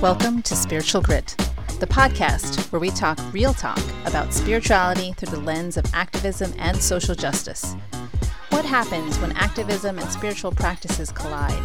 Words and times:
Welcome 0.00 0.40
to 0.44 0.56
Spiritual 0.56 1.02
Grit, 1.02 1.36
the 1.78 1.86
podcast 1.86 2.72
where 2.72 2.80
we 2.80 2.88
talk 2.88 3.18
real 3.34 3.52
talk 3.52 3.78
about 4.06 4.32
spirituality 4.32 5.12
through 5.12 5.36
the 5.36 5.44
lens 5.44 5.76
of 5.76 5.84
activism 5.92 6.54
and 6.58 6.78
social 6.78 7.14
justice. 7.14 7.76
What 8.48 8.64
happens 8.64 9.18
when 9.18 9.32
activism 9.32 9.98
and 9.98 10.10
spiritual 10.10 10.52
practices 10.52 11.12
collide? 11.12 11.60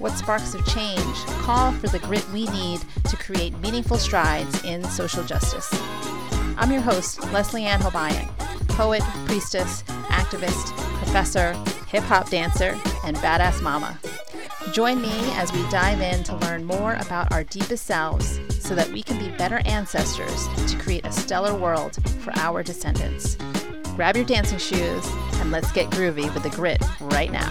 What 0.00 0.18
sparks 0.18 0.52
of 0.52 0.66
change 0.66 1.16
call 1.44 1.70
for 1.70 1.86
the 1.86 2.00
grit 2.00 2.28
we 2.30 2.46
need 2.46 2.80
to 3.04 3.16
create 3.16 3.56
meaningful 3.60 3.98
strides 3.98 4.64
in 4.64 4.82
social 4.86 5.22
justice? 5.22 5.70
I'm 6.58 6.72
your 6.72 6.80
host, 6.80 7.22
Leslie 7.32 7.66
Ann 7.66 7.78
Hobayan, 7.78 8.26
poet, 8.70 9.02
priestess, 9.26 9.84
activist, 10.08 10.76
professor, 10.98 11.52
hip 11.86 12.02
hop 12.02 12.30
dancer, 12.30 12.76
and 13.04 13.16
badass 13.18 13.62
mama. 13.62 13.96
Join 14.68 15.00
me 15.00 15.10
as 15.32 15.50
we 15.52 15.68
dive 15.70 16.00
in 16.00 16.22
to 16.22 16.36
learn 16.36 16.64
more 16.64 16.94
about 17.00 17.32
our 17.32 17.42
deepest 17.42 17.86
selves 17.86 18.38
so 18.60 18.74
that 18.76 18.88
we 18.92 19.02
can 19.02 19.18
be 19.18 19.34
better 19.36 19.62
ancestors 19.64 20.46
to 20.70 20.78
create 20.78 21.04
a 21.04 21.10
stellar 21.10 21.54
world 21.54 21.96
for 22.20 22.32
our 22.36 22.62
descendants. 22.62 23.36
Grab 23.96 24.16
your 24.16 24.24
dancing 24.26 24.58
shoes 24.58 25.04
and 25.40 25.50
let's 25.50 25.72
get 25.72 25.90
groovy 25.90 26.32
with 26.34 26.44
the 26.44 26.50
grit 26.50 26.80
right 27.00 27.32
now. 27.32 27.50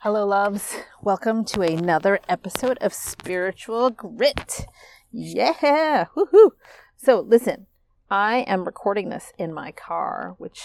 Hello, 0.00 0.26
loves. 0.26 0.74
Welcome 1.02 1.44
to 1.44 1.60
another 1.60 2.18
episode 2.28 2.78
of 2.80 2.92
Spiritual 2.92 3.90
Grit. 3.90 4.66
Yeah. 5.12 6.06
Woohoo. 6.16 6.52
So, 6.96 7.20
listen, 7.20 7.66
I 8.10 8.38
am 8.40 8.64
recording 8.64 9.08
this 9.08 9.32
in 9.36 9.52
my 9.52 9.72
car, 9.72 10.34
which 10.38 10.64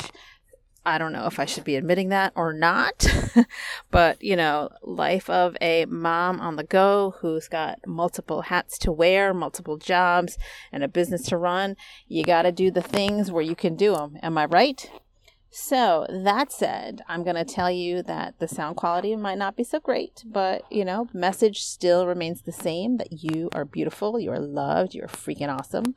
I 0.86 0.97
don't 0.97 1.14
know 1.14 1.28
if 1.28 1.39
I 1.39 1.45
should 1.45 1.64
be 1.64 1.75
admitting 1.75 2.09
that 2.09 2.33
or 2.36 2.53
not. 2.53 3.06
but, 3.92 4.22
you 4.22 4.36
know, 4.36 4.70
life 4.81 5.30
of 5.30 5.56
a 5.61 5.86
mom 5.86 6.39
on 6.39 6.56
the 6.56 6.64
go 6.64 7.16
who's 7.20 7.48
got 7.48 7.80
multiple 7.86 8.44
hats 8.44 8.78
to 8.80 8.92
wear, 8.92 9.33
multiple 9.33 9.78
jobs, 9.78 10.38
and 10.72 10.83
a 10.83 10.88
business 10.88 11.23
to 11.28 11.38
run, 11.38 11.75
you 12.08 12.23
got 12.23 12.44
to 12.44 12.52
do 12.52 12.72
the 12.72 12.81
things 12.81 13.31
where 13.31 13.44
you 13.44 13.55
can 13.55 13.76
do 13.76 13.94
them. 13.94 14.17
Am 14.23 14.38
I 14.38 14.45
right? 14.45 14.89
So, 15.53 16.05
that 16.09 16.49
said, 16.49 17.02
I'm 17.09 17.25
going 17.25 17.35
to 17.35 17.44
tell 17.44 17.69
you 17.69 18.02
that 18.03 18.39
the 18.39 18.47
sound 18.47 18.77
quality 18.77 19.17
might 19.17 19.38
not 19.38 19.58
be 19.58 19.66
so 19.66 19.81
great, 19.81 20.23
but 20.25 20.63
you 20.71 20.85
know, 20.85 21.09
message 21.13 21.61
still 21.61 22.08
remains 22.08 22.43
the 22.43 22.53
same 22.53 22.95
that 22.97 23.21
you 23.21 23.49
are 23.52 23.66
beautiful, 23.66 24.17
you 24.17 24.31
are 24.31 24.39
loved, 24.39 24.95
you're 24.95 25.09
freaking 25.09 25.49
awesome. 25.49 25.93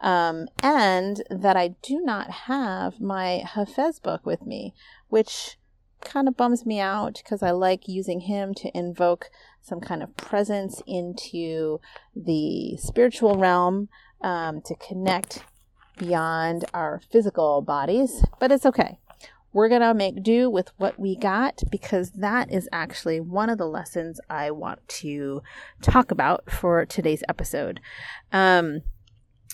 Um, 0.00 0.48
and 0.62 1.22
that 1.28 1.54
I 1.54 1.74
do 1.82 2.00
not 2.00 2.30
have 2.30 2.98
my 2.98 3.42
Hafez 3.46 4.02
book 4.02 4.24
with 4.24 4.46
me, 4.46 4.72
which 5.08 5.58
kind 6.00 6.26
of 6.26 6.36
bums 6.38 6.64
me 6.64 6.80
out 6.80 7.20
because 7.22 7.42
I 7.42 7.50
like 7.50 7.86
using 7.86 8.20
him 8.20 8.54
to 8.54 8.70
invoke 8.74 9.28
some 9.60 9.80
kind 9.80 10.02
of 10.02 10.16
presence 10.16 10.80
into 10.86 11.78
the 12.16 12.78
spiritual 12.78 13.36
realm 13.36 13.90
um, 14.22 14.62
to 14.62 14.74
connect 14.76 15.44
beyond 15.96 16.64
our 16.74 17.00
physical 17.10 17.62
bodies, 17.62 18.24
but 18.40 18.52
it's 18.52 18.66
okay. 18.66 18.98
We're 19.52 19.68
going 19.68 19.82
to 19.82 19.94
make 19.94 20.22
do 20.22 20.50
with 20.50 20.72
what 20.78 20.98
we 20.98 21.16
got 21.16 21.62
because 21.70 22.10
that 22.12 22.52
is 22.52 22.68
actually 22.72 23.20
one 23.20 23.48
of 23.48 23.58
the 23.58 23.68
lessons 23.68 24.20
I 24.28 24.50
want 24.50 24.86
to 24.88 25.42
talk 25.80 26.10
about 26.10 26.50
for 26.50 26.84
today's 26.84 27.22
episode. 27.28 27.80
Um, 28.32 28.82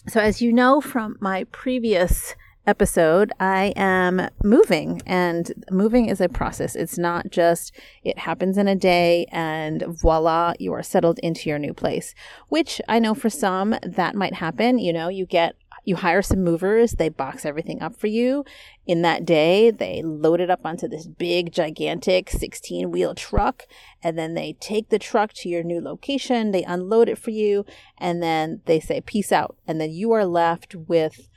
so, 0.08 0.18
as 0.18 0.40
you 0.40 0.54
know 0.54 0.80
from 0.80 1.16
my 1.20 1.44
previous 1.44 2.34
episode, 2.66 3.32
I 3.40 3.72
am 3.76 4.28
moving, 4.44 5.02
and 5.04 5.52
moving 5.70 6.06
is 6.06 6.20
a 6.20 6.28
process. 6.28 6.76
It's 6.76 6.96
not 6.96 7.30
just 7.30 7.74
it 8.02 8.18
happens 8.18 8.56
in 8.56 8.68
a 8.68 8.76
day 8.76 9.26
and 9.30 9.84
voila, 9.86 10.54
you 10.58 10.72
are 10.72 10.82
settled 10.82 11.18
into 11.18 11.48
your 11.48 11.58
new 11.58 11.74
place, 11.74 12.14
which 12.48 12.80
I 12.88 12.98
know 12.98 13.14
for 13.14 13.28
some 13.28 13.76
that 13.82 14.14
might 14.14 14.34
happen. 14.34 14.78
You 14.78 14.92
know, 14.92 15.08
you 15.08 15.26
get 15.26 15.56
you 15.90 15.96
hire 15.96 16.22
some 16.22 16.44
movers, 16.44 16.92
they 16.92 17.08
box 17.08 17.44
everything 17.44 17.82
up 17.82 17.96
for 17.96 18.06
you. 18.06 18.44
In 18.86 19.02
that 19.02 19.24
day, 19.24 19.72
they 19.72 20.02
load 20.02 20.40
it 20.40 20.48
up 20.48 20.64
onto 20.64 20.86
this 20.86 21.08
big, 21.08 21.52
gigantic 21.52 22.30
16 22.30 22.92
wheel 22.92 23.12
truck, 23.16 23.64
and 24.00 24.16
then 24.16 24.34
they 24.34 24.52
take 24.60 24.88
the 24.88 25.00
truck 25.00 25.32
to 25.34 25.48
your 25.48 25.64
new 25.64 25.80
location, 25.80 26.52
they 26.52 26.62
unload 26.62 27.08
it 27.08 27.18
for 27.18 27.30
you, 27.30 27.66
and 27.98 28.22
then 28.22 28.60
they 28.66 28.78
say, 28.78 29.00
Peace 29.00 29.32
out. 29.32 29.56
And 29.66 29.80
then 29.80 29.90
you 29.90 30.12
are 30.12 30.24
left 30.24 30.76
with 30.76 31.28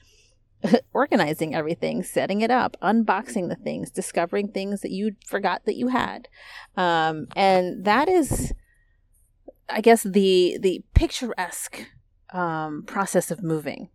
organizing 0.94 1.56
everything, 1.56 2.04
setting 2.04 2.42
it 2.42 2.52
up, 2.52 2.78
unboxing 2.80 3.50
the 3.50 3.56
things, 3.56 3.90
discovering 3.90 4.50
things 4.50 4.82
that 4.82 4.92
you 4.92 5.16
forgot 5.26 5.66
that 5.66 5.76
you 5.76 5.88
had. 5.88 6.28
Um, 6.78 7.26
and 7.36 7.84
that 7.86 8.08
is, 8.08 8.54
I 9.68 9.82
guess, 9.82 10.04
the, 10.04 10.60
the 10.62 10.84
picturesque 10.94 11.88
um, 12.32 12.84
process 12.86 13.32
of 13.32 13.42
moving 13.42 13.90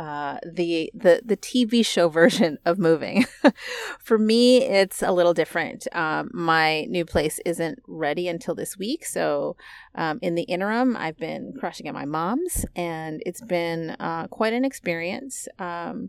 uh, 0.00 0.38
the 0.50 0.90
the 0.94 1.20
the 1.22 1.36
TV 1.36 1.84
show 1.84 2.08
version 2.20 2.58
of 2.64 2.78
moving. 2.78 3.26
For 4.00 4.18
me, 4.18 4.62
it's 4.62 5.02
a 5.02 5.12
little 5.12 5.34
different. 5.34 5.86
Um, 5.92 6.30
my 6.32 6.86
new 6.88 7.04
place 7.04 7.38
isn't 7.44 7.80
ready 7.86 8.26
until 8.26 8.54
this 8.54 8.78
week, 8.78 9.04
so 9.04 9.56
um, 9.94 10.18
in 10.22 10.36
the 10.36 10.44
interim, 10.44 10.96
I've 10.96 11.18
been 11.18 11.52
crushing 11.60 11.86
at 11.86 11.92
my 11.92 12.06
mom's, 12.06 12.64
and 12.74 13.22
it's 13.26 13.42
been 13.42 13.90
uh, 14.00 14.26
quite 14.28 14.54
an 14.54 14.64
experience. 14.64 15.46
Um, 15.58 16.08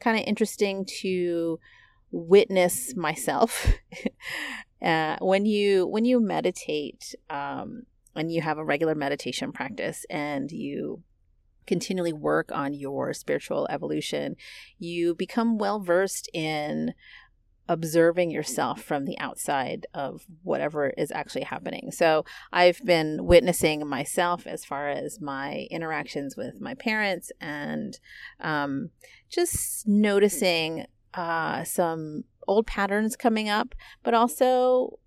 kind 0.00 0.18
of 0.18 0.24
interesting 0.26 0.84
to 1.00 1.60
witness 2.10 2.96
myself 2.96 3.72
uh, 4.82 5.16
when 5.20 5.46
you 5.46 5.86
when 5.86 6.04
you 6.04 6.20
meditate. 6.20 7.14
Um, 7.30 7.84
when 8.14 8.30
you 8.30 8.40
have 8.40 8.58
a 8.58 8.64
regular 8.64 8.96
meditation 8.96 9.52
practice 9.52 10.04
and 10.10 10.50
you 10.50 11.04
continually 11.68 12.12
work 12.12 12.50
on 12.50 12.74
your 12.74 13.12
spiritual 13.12 13.68
evolution, 13.70 14.34
you 14.78 15.14
become 15.14 15.58
well 15.58 15.78
versed 15.78 16.28
in 16.34 16.94
observing 17.68 18.30
yourself 18.30 18.82
from 18.82 19.04
the 19.04 19.18
outside 19.18 19.86
of 19.92 20.24
whatever 20.42 20.88
is 20.96 21.12
actually 21.12 21.44
happening. 21.44 21.90
So 21.92 22.24
I've 22.50 22.82
been 22.84 23.26
witnessing 23.26 23.86
myself 23.86 24.46
as 24.46 24.64
far 24.64 24.88
as 24.88 25.20
my 25.20 25.66
interactions 25.70 26.36
with 26.36 26.60
my 26.60 26.74
parents 26.74 27.30
and 27.40 27.98
um, 28.40 28.90
just 29.28 29.86
noticing 29.86 30.86
uh, 31.12 31.62
some 31.64 32.24
old 32.46 32.66
patterns 32.66 33.16
coming 33.16 33.50
up, 33.50 33.74
but 34.02 34.14
also 34.14 34.98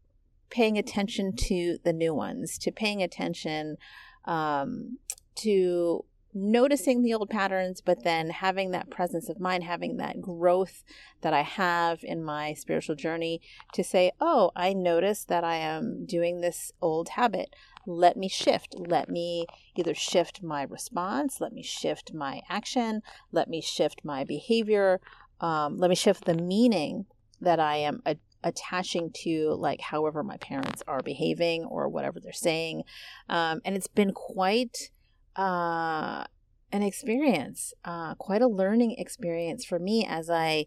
paying 0.52 0.78
attention 0.78 1.36
to 1.36 1.80
the 1.84 1.94
new 1.94 2.14
ones, 2.14 2.60
to 2.60 2.72
paying 2.72 3.02
attention 3.02 3.78
um, 4.26 5.00
to 5.34 6.06
noticing 6.34 7.02
the 7.02 7.14
old 7.14 7.30
patterns, 7.30 7.82
but 7.82 8.04
then 8.04 8.30
having 8.30 8.72
that 8.72 8.90
presence 8.90 9.30
of 9.30 9.40
mind, 9.40 9.64
having 9.64 9.98
that 9.98 10.22
growth 10.22 10.84
that 11.22 11.34
I 11.34 11.42
have 11.42 12.00
in 12.04 12.24
my 12.24 12.54
spiritual 12.54 12.96
journey 12.96 13.42
to 13.74 13.84
say, 13.84 14.12
oh, 14.20 14.52
I 14.56 14.74
notice 14.74 15.26
that 15.26 15.44
I 15.44 15.56
am 15.56 16.06
doing 16.06 16.42
this 16.42 16.72
old 16.82 17.10
habit. 17.10 17.56
Let 17.86 18.16
me 18.16 18.30
shift. 18.30 18.76
Let 18.78 19.10
me 19.10 19.46
either 19.76 19.94
shift 19.94 20.44
my 20.44 20.64
response, 20.64 21.42
let 21.42 21.54
me 21.54 21.64
shift 21.64 22.14
my 22.14 22.42
action, 22.50 23.02
let 23.32 23.50
me 23.50 23.62
shift 23.62 24.02
my 24.04 24.24
behavior, 24.24 25.02
um, 25.40 25.78
let 25.78 25.90
me 25.90 25.96
shift 25.96 26.26
the 26.26 26.36
meaning 26.36 27.06
that 27.42 27.60
I 27.60 27.78
am 27.78 28.02
a- 28.06 28.18
attaching 28.44 29.12
to 29.12 29.54
like 29.56 29.82
however 29.82 30.24
my 30.24 30.38
parents 30.38 30.84
are 30.88 31.02
behaving 31.02 31.66
or 31.66 31.90
whatever 31.90 32.20
they're 32.20 32.32
saying 32.32 32.84
um, 33.30 33.62
and 33.66 33.76
it's 33.76 33.88
been 33.88 34.12
quite 34.12 34.91
uh, 35.36 36.26
an 36.72 36.84
experience, 36.84 37.74
uh, 37.84 38.16
quite 38.16 38.42
a 38.42 38.48
learning 38.48 38.96
experience 38.98 39.66
for 39.66 39.80
me 39.80 40.06
as 40.06 40.30
I 40.30 40.66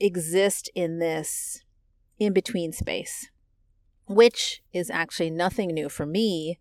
exist 0.00 0.70
in 0.74 0.98
this 0.98 1.62
in 2.18 2.32
between 2.32 2.72
space, 2.72 3.30
which 4.06 4.62
is 4.72 4.90
actually 4.90 5.30
nothing 5.30 5.68
new 5.68 5.88
for 5.88 6.06
me 6.06 6.58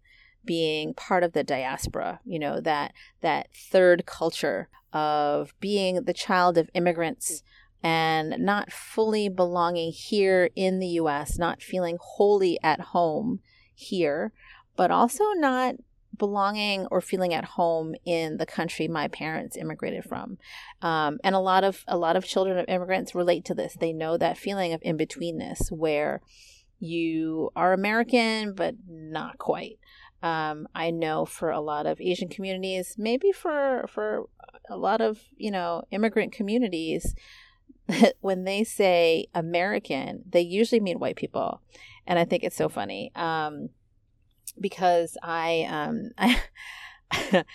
being 0.48 0.96
part 0.96 1.24
of 1.24 1.34
the 1.34 1.44
diaspora 1.44 2.20
you 2.26 2.40
know 2.40 2.60
that 2.60 2.94
that 3.22 3.50
third 3.54 4.08
culture 4.08 4.70
of 4.94 5.54
being 5.60 6.06
the 6.06 6.14
child 6.14 6.58
of 6.58 6.70
immigrants 6.74 7.44
and 7.84 8.36
not 8.40 8.72
fully 8.72 9.30
belonging 9.30 9.92
here 9.92 10.50
in 10.56 10.80
the 10.80 10.88
US 11.02 11.38
not 11.38 11.62
feeling 11.62 11.98
wholly 12.02 12.58
at 12.64 12.80
home 12.80 13.42
here 13.76 14.32
but 14.76 14.90
also 14.90 15.24
not 15.36 15.76
belonging 16.18 16.88
or 16.92 17.02
feeling 17.02 17.34
at 17.34 17.46
home 17.46 17.96
in 18.06 18.38
the 18.38 18.46
country 18.46 18.88
my 18.88 19.08
parents 19.08 19.58
immigrated 19.58 20.04
from. 20.04 20.38
Um, 20.82 21.20
and 21.24 21.36
a 21.36 21.40
lot 21.40 21.64
of 21.64 21.84
a 21.88 21.98
lot 21.98 22.16
of 22.16 22.26
children 22.26 22.58
of 22.58 22.66
immigrants 22.68 23.16
relate 23.16 23.46
to 23.46 23.54
this. 23.54 23.76
They 23.80 23.94
know 23.94 24.18
that 24.18 24.38
feeling 24.38 24.74
of 24.74 24.82
in-betweenness 24.84 25.72
where 25.72 26.22
you 26.80 27.50
are 27.56 27.74
american 27.74 28.54
but 28.54 28.76
not 28.88 29.38
quite. 29.40 29.80
Um, 30.22 30.68
i 30.76 30.92
know 30.92 31.26
for 31.26 31.50
a 31.52 31.62
lot 31.62 31.86
of 31.86 32.02
asian 32.02 32.28
communities 32.28 32.96
maybe 32.98 33.32
for 33.32 33.88
for 33.88 34.30
a 34.70 34.78
lot 34.78 35.02
of 35.02 35.20
you 35.38 35.52
know 35.52 35.84
immigrant 35.92 36.34
communities 36.34 37.16
when 38.22 38.44
they 38.44 38.64
say 38.64 39.28
American, 39.34 40.24
they 40.30 40.42
usually 40.42 40.80
mean 40.80 41.00
white 41.00 41.16
people, 41.16 41.62
and 42.06 42.20
I 42.20 42.26
think 42.26 42.44
it's 42.44 42.56
so 42.56 42.70
funny. 42.70 43.12
Um, 43.16 43.70
because 44.60 45.18
I 45.24 45.68
um, 45.70 46.12
I. 46.18 47.44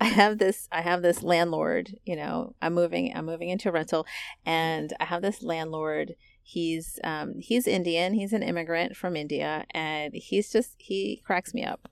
I 0.00 0.06
have 0.06 0.38
this 0.38 0.68
I 0.72 0.80
have 0.80 1.02
this 1.02 1.22
landlord, 1.22 1.96
you 2.04 2.16
know, 2.16 2.56
I'm 2.60 2.74
moving 2.74 3.16
I'm 3.16 3.24
moving 3.24 3.50
into 3.50 3.68
a 3.68 3.72
rental 3.72 4.04
and 4.44 4.92
I 4.98 5.04
have 5.04 5.22
this 5.22 5.44
landlord. 5.44 6.16
He's 6.42 6.98
um 7.04 7.34
he's 7.38 7.68
Indian, 7.68 8.12
he's 8.14 8.32
an 8.32 8.42
immigrant 8.42 8.96
from 8.96 9.14
India 9.14 9.64
and 9.70 10.12
he's 10.12 10.50
just 10.50 10.74
he 10.78 11.22
cracks 11.24 11.54
me 11.54 11.64
up. 11.64 11.88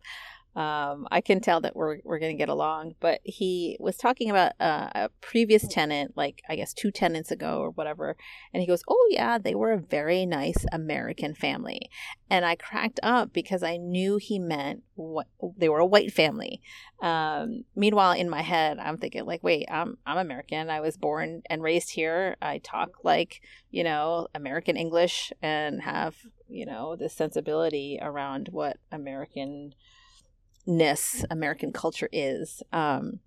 Um, 0.56 1.06
I 1.12 1.20
can 1.20 1.40
tell 1.40 1.60
that 1.60 1.76
we're 1.76 1.98
we're 2.02 2.18
going 2.18 2.34
to 2.34 2.38
get 2.38 2.48
along. 2.48 2.94
But 2.98 3.20
he 3.22 3.76
was 3.78 3.96
talking 3.96 4.30
about 4.30 4.52
uh, 4.58 4.90
a 4.94 5.08
previous 5.20 5.66
tenant, 5.68 6.16
like 6.16 6.42
I 6.48 6.56
guess 6.56 6.74
two 6.74 6.90
tenants 6.90 7.30
ago 7.30 7.60
or 7.60 7.70
whatever, 7.70 8.16
and 8.52 8.60
he 8.60 8.66
goes, 8.66 8.82
"Oh 8.88 9.08
yeah, 9.10 9.38
they 9.38 9.54
were 9.54 9.72
a 9.72 9.78
very 9.78 10.26
nice 10.26 10.66
American 10.72 11.34
family," 11.34 11.88
and 12.28 12.44
I 12.44 12.56
cracked 12.56 12.98
up 13.02 13.32
because 13.32 13.62
I 13.62 13.76
knew 13.76 14.16
he 14.16 14.40
meant 14.40 14.82
what 14.96 15.28
they 15.56 15.68
were 15.68 15.78
a 15.78 15.86
white 15.86 16.12
family. 16.12 16.60
Um, 17.00 17.64
meanwhile, 17.76 18.12
in 18.12 18.28
my 18.28 18.42
head, 18.42 18.78
I'm 18.80 18.98
thinking 18.98 19.26
like, 19.26 19.44
"Wait, 19.44 19.66
I'm 19.70 19.98
I'm 20.04 20.18
American. 20.18 20.68
I 20.68 20.80
was 20.80 20.96
born 20.96 21.42
and 21.48 21.62
raised 21.62 21.90
here. 21.90 22.36
I 22.42 22.58
talk 22.58 23.04
like 23.04 23.40
you 23.70 23.84
know 23.84 24.26
American 24.34 24.76
English 24.76 25.32
and 25.40 25.82
have 25.82 26.16
you 26.48 26.66
know 26.66 26.96
this 26.96 27.14
sensibility 27.14 28.00
around 28.02 28.48
what 28.50 28.78
American." 28.90 29.74
Ness 30.70 31.24
American 31.30 31.72
culture 31.72 32.08
is. 32.12 32.62
Um, 32.72 33.20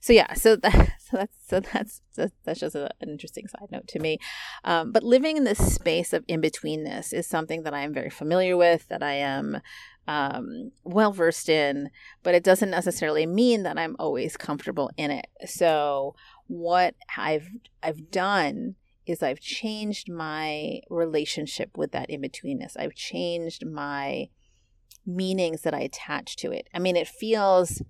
so 0.00 0.12
yeah, 0.12 0.32
so 0.34 0.56
that 0.56 0.92
so 0.98 1.16
that's 1.16 1.36
so 1.46 1.60
that's 1.60 2.00
that's 2.44 2.60
just 2.60 2.74
a, 2.74 2.90
an 3.00 3.10
interesting 3.10 3.46
side 3.46 3.68
note 3.70 3.86
to 3.88 3.98
me. 3.98 4.18
Um, 4.64 4.92
but 4.92 5.02
living 5.02 5.36
in 5.36 5.44
this 5.44 5.74
space 5.74 6.12
of 6.12 6.24
in 6.26 6.40
betweenness 6.40 7.12
is 7.12 7.26
something 7.26 7.62
that 7.64 7.74
I 7.74 7.82
am 7.82 7.92
very 7.92 8.10
familiar 8.10 8.56
with, 8.56 8.88
that 8.88 9.02
I 9.02 9.14
am 9.14 9.60
um, 10.08 10.72
well 10.84 11.12
versed 11.12 11.48
in, 11.48 11.90
but 12.22 12.34
it 12.34 12.42
doesn't 12.42 12.70
necessarily 12.70 13.26
mean 13.26 13.62
that 13.64 13.78
I'm 13.78 13.96
always 13.98 14.36
comfortable 14.36 14.90
in 14.96 15.10
it. 15.10 15.26
So 15.46 16.14
what 16.46 16.94
I've 17.16 17.48
I've 17.82 18.10
done 18.10 18.76
is 19.06 19.22
I've 19.22 19.40
changed 19.40 20.10
my 20.10 20.80
relationship 20.88 21.76
with 21.76 21.92
that 21.92 22.08
in 22.08 22.22
betweenness. 22.22 22.76
I've 22.78 22.94
changed 22.94 23.66
my 23.66 24.28
meanings 25.06 25.62
that 25.62 25.74
I 25.74 25.80
attach 25.80 26.36
to 26.36 26.52
it. 26.52 26.68
I 26.74 26.78
mean, 26.78 26.96
it 26.96 27.08
feels 27.08 27.82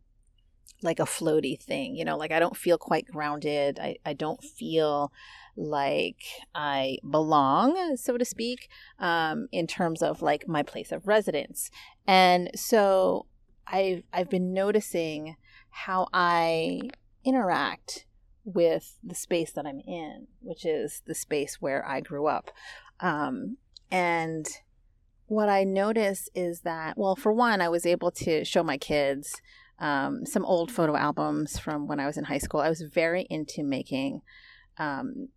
like 0.83 0.99
a 0.99 1.05
floaty 1.05 1.61
thing, 1.61 1.95
you 1.95 2.05
know, 2.05 2.17
like 2.17 2.33
I 2.33 2.39
don't 2.39 2.57
feel 2.57 2.79
quite 2.79 3.07
grounded. 3.07 3.79
I, 3.79 3.97
I 4.05 4.15
don't 4.15 4.43
feel 4.43 5.13
like 5.57 6.23
I 6.55 6.99
belong, 7.09 7.97
so 7.97 8.17
to 8.17 8.25
speak, 8.25 8.69
um, 8.99 9.49
in 9.53 9.67
terms 9.67 10.03
of 10.03 10.23
like 10.23 10.49
my 10.49 10.63
place 10.63 10.91
of 10.91 11.07
residence. 11.07 11.71
And 12.07 12.51
so 12.55 13.27
I've, 13.67 14.05
I've 14.13 14.31
been 14.31 14.55
noticing 14.55 15.37
how 15.71 16.09
I 16.13 16.81
interact 17.25 18.07
with 18.45 18.97
the 19.05 19.15
space 19.15 19.53
that 19.53 19.67
I'm 19.67 19.81
in, 19.81 20.29
which 20.41 20.65
is 20.65 21.03
the 21.07 21.15
space 21.15 21.59
where 21.61 21.87
I 21.87 22.01
grew 22.01 22.27
up. 22.27 22.51
Um, 23.01 23.59
and 23.91 24.47
what 25.31 25.49
I 25.49 25.63
notice 25.63 26.29
is 26.35 26.63
that, 26.63 26.99
well, 26.99 27.15
for 27.15 27.33
one, 27.33 27.61
I 27.61 27.69
was 27.69 27.87
able 27.87 28.11
to 28.11 28.45
show 28.45 28.65
my 28.65 28.77
kids 28.77 29.41
um, 29.79 30.27
some 30.27 30.45
old 30.45 30.73
photo 30.73 30.97
albums 30.97 31.57
from 31.57 31.87
when 31.87 32.01
I 32.01 32.07
was 32.07 32.19
in 32.19 32.25
high 32.25 32.39
school. 32.39 32.59
I 32.59 32.69
was 32.69 32.83
very 32.83 33.29
into 33.31 33.63
making 33.63 34.23
um, 34.77 35.29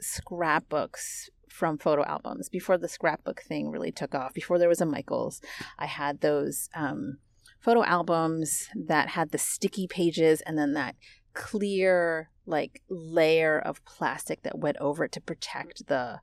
scrapbooks 0.00 1.28
from 1.50 1.76
photo 1.76 2.02
albums 2.04 2.48
before 2.48 2.78
the 2.78 2.88
scrapbook 2.88 3.42
thing 3.42 3.68
really 3.68 3.92
took 3.92 4.14
off. 4.14 4.32
Before 4.32 4.58
there 4.58 4.70
was 4.70 4.80
a 4.80 4.86
Michaels, 4.86 5.42
I 5.78 5.86
had 5.86 6.22
those 6.22 6.70
um, 6.74 7.18
photo 7.60 7.84
albums 7.84 8.70
that 8.74 9.10
had 9.10 9.30
the 9.30 9.38
sticky 9.38 9.86
pages 9.86 10.40
and 10.40 10.56
then 10.56 10.72
that 10.72 10.96
clear 11.34 12.30
like 12.46 12.80
layer 12.88 13.58
of 13.58 13.84
plastic 13.84 14.42
that 14.42 14.58
went 14.58 14.78
over 14.78 15.04
it 15.04 15.12
to 15.12 15.20
protect 15.20 15.86
the 15.86 16.20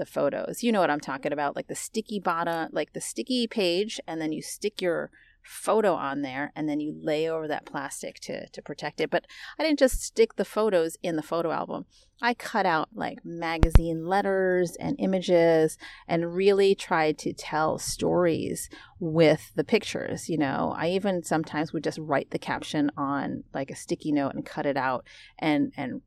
the 0.00 0.06
photos. 0.06 0.64
You 0.64 0.72
know 0.72 0.80
what 0.80 0.90
I'm 0.90 0.98
talking 0.98 1.32
about, 1.32 1.54
like 1.54 1.68
the 1.68 1.76
sticky 1.76 2.18
bottom, 2.18 2.70
like 2.72 2.94
the 2.94 3.00
sticky 3.00 3.46
page, 3.46 4.00
and 4.08 4.20
then 4.20 4.32
you 4.32 4.42
stick 4.42 4.80
your 4.80 5.10
photo 5.42 5.94
on 5.94 6.22
there 6.22 6.52
and 6.54 6.68
then 6.68 6.80
you 6.80 6.94
lay 7.02 7.28
over 7.28 7.48
that 7.48 7.66
plastic 7.66 8.18
to, 8.20 8.48
to 8.48 8.62
protect 8.62 9.00
it. 9.00 9.10
But 9.10 9.26
I 9.58 9.62
didn't 9.62 9.78
just 9.78 10.02
stick 10.02 10.36
the 10.36 10.44
photos 10.44 10.96
in 11.02 11.16
the 11.16 11.22
photo 11.22 11.50
album. 11.50 11.84
I 12.22 12.34
cut 12.34 12.66
out 12.66 12.88
like 12.94 13.24
magazine 13.24 14.06
letters 14.06 14.76
and 14.78 14.96
images 14.98 15.78
and 16.08 16.34
really 16.34 16.74
tried 16.74 17.18
to 17.18 17.32
tell 17.32 17.78
stories 17.78 18.68
with 18.98 19.52
the 19.54 19.64
pictures. 19.64 20.28
You 20.28 20.38
know, 20.38 20.74
I 20.76 20.90
even 20.90 21.22
sometimes 21.22 21.72
would 21.72 21.84
just 21.84 21.98
write 21.98 22.30
the 22.30 22.38
caption 22.38 22.90
on 22.96 23.44
like 23.54 23.70
a 23.70 23.76
sticky 23.76 24.12
note 24.12 24.34
and 24.34 24.46
cut 24.46 24.66
it 24.66 24.76
out 24.76 25.06
and, 25.38 25.72
and 25.76 26.02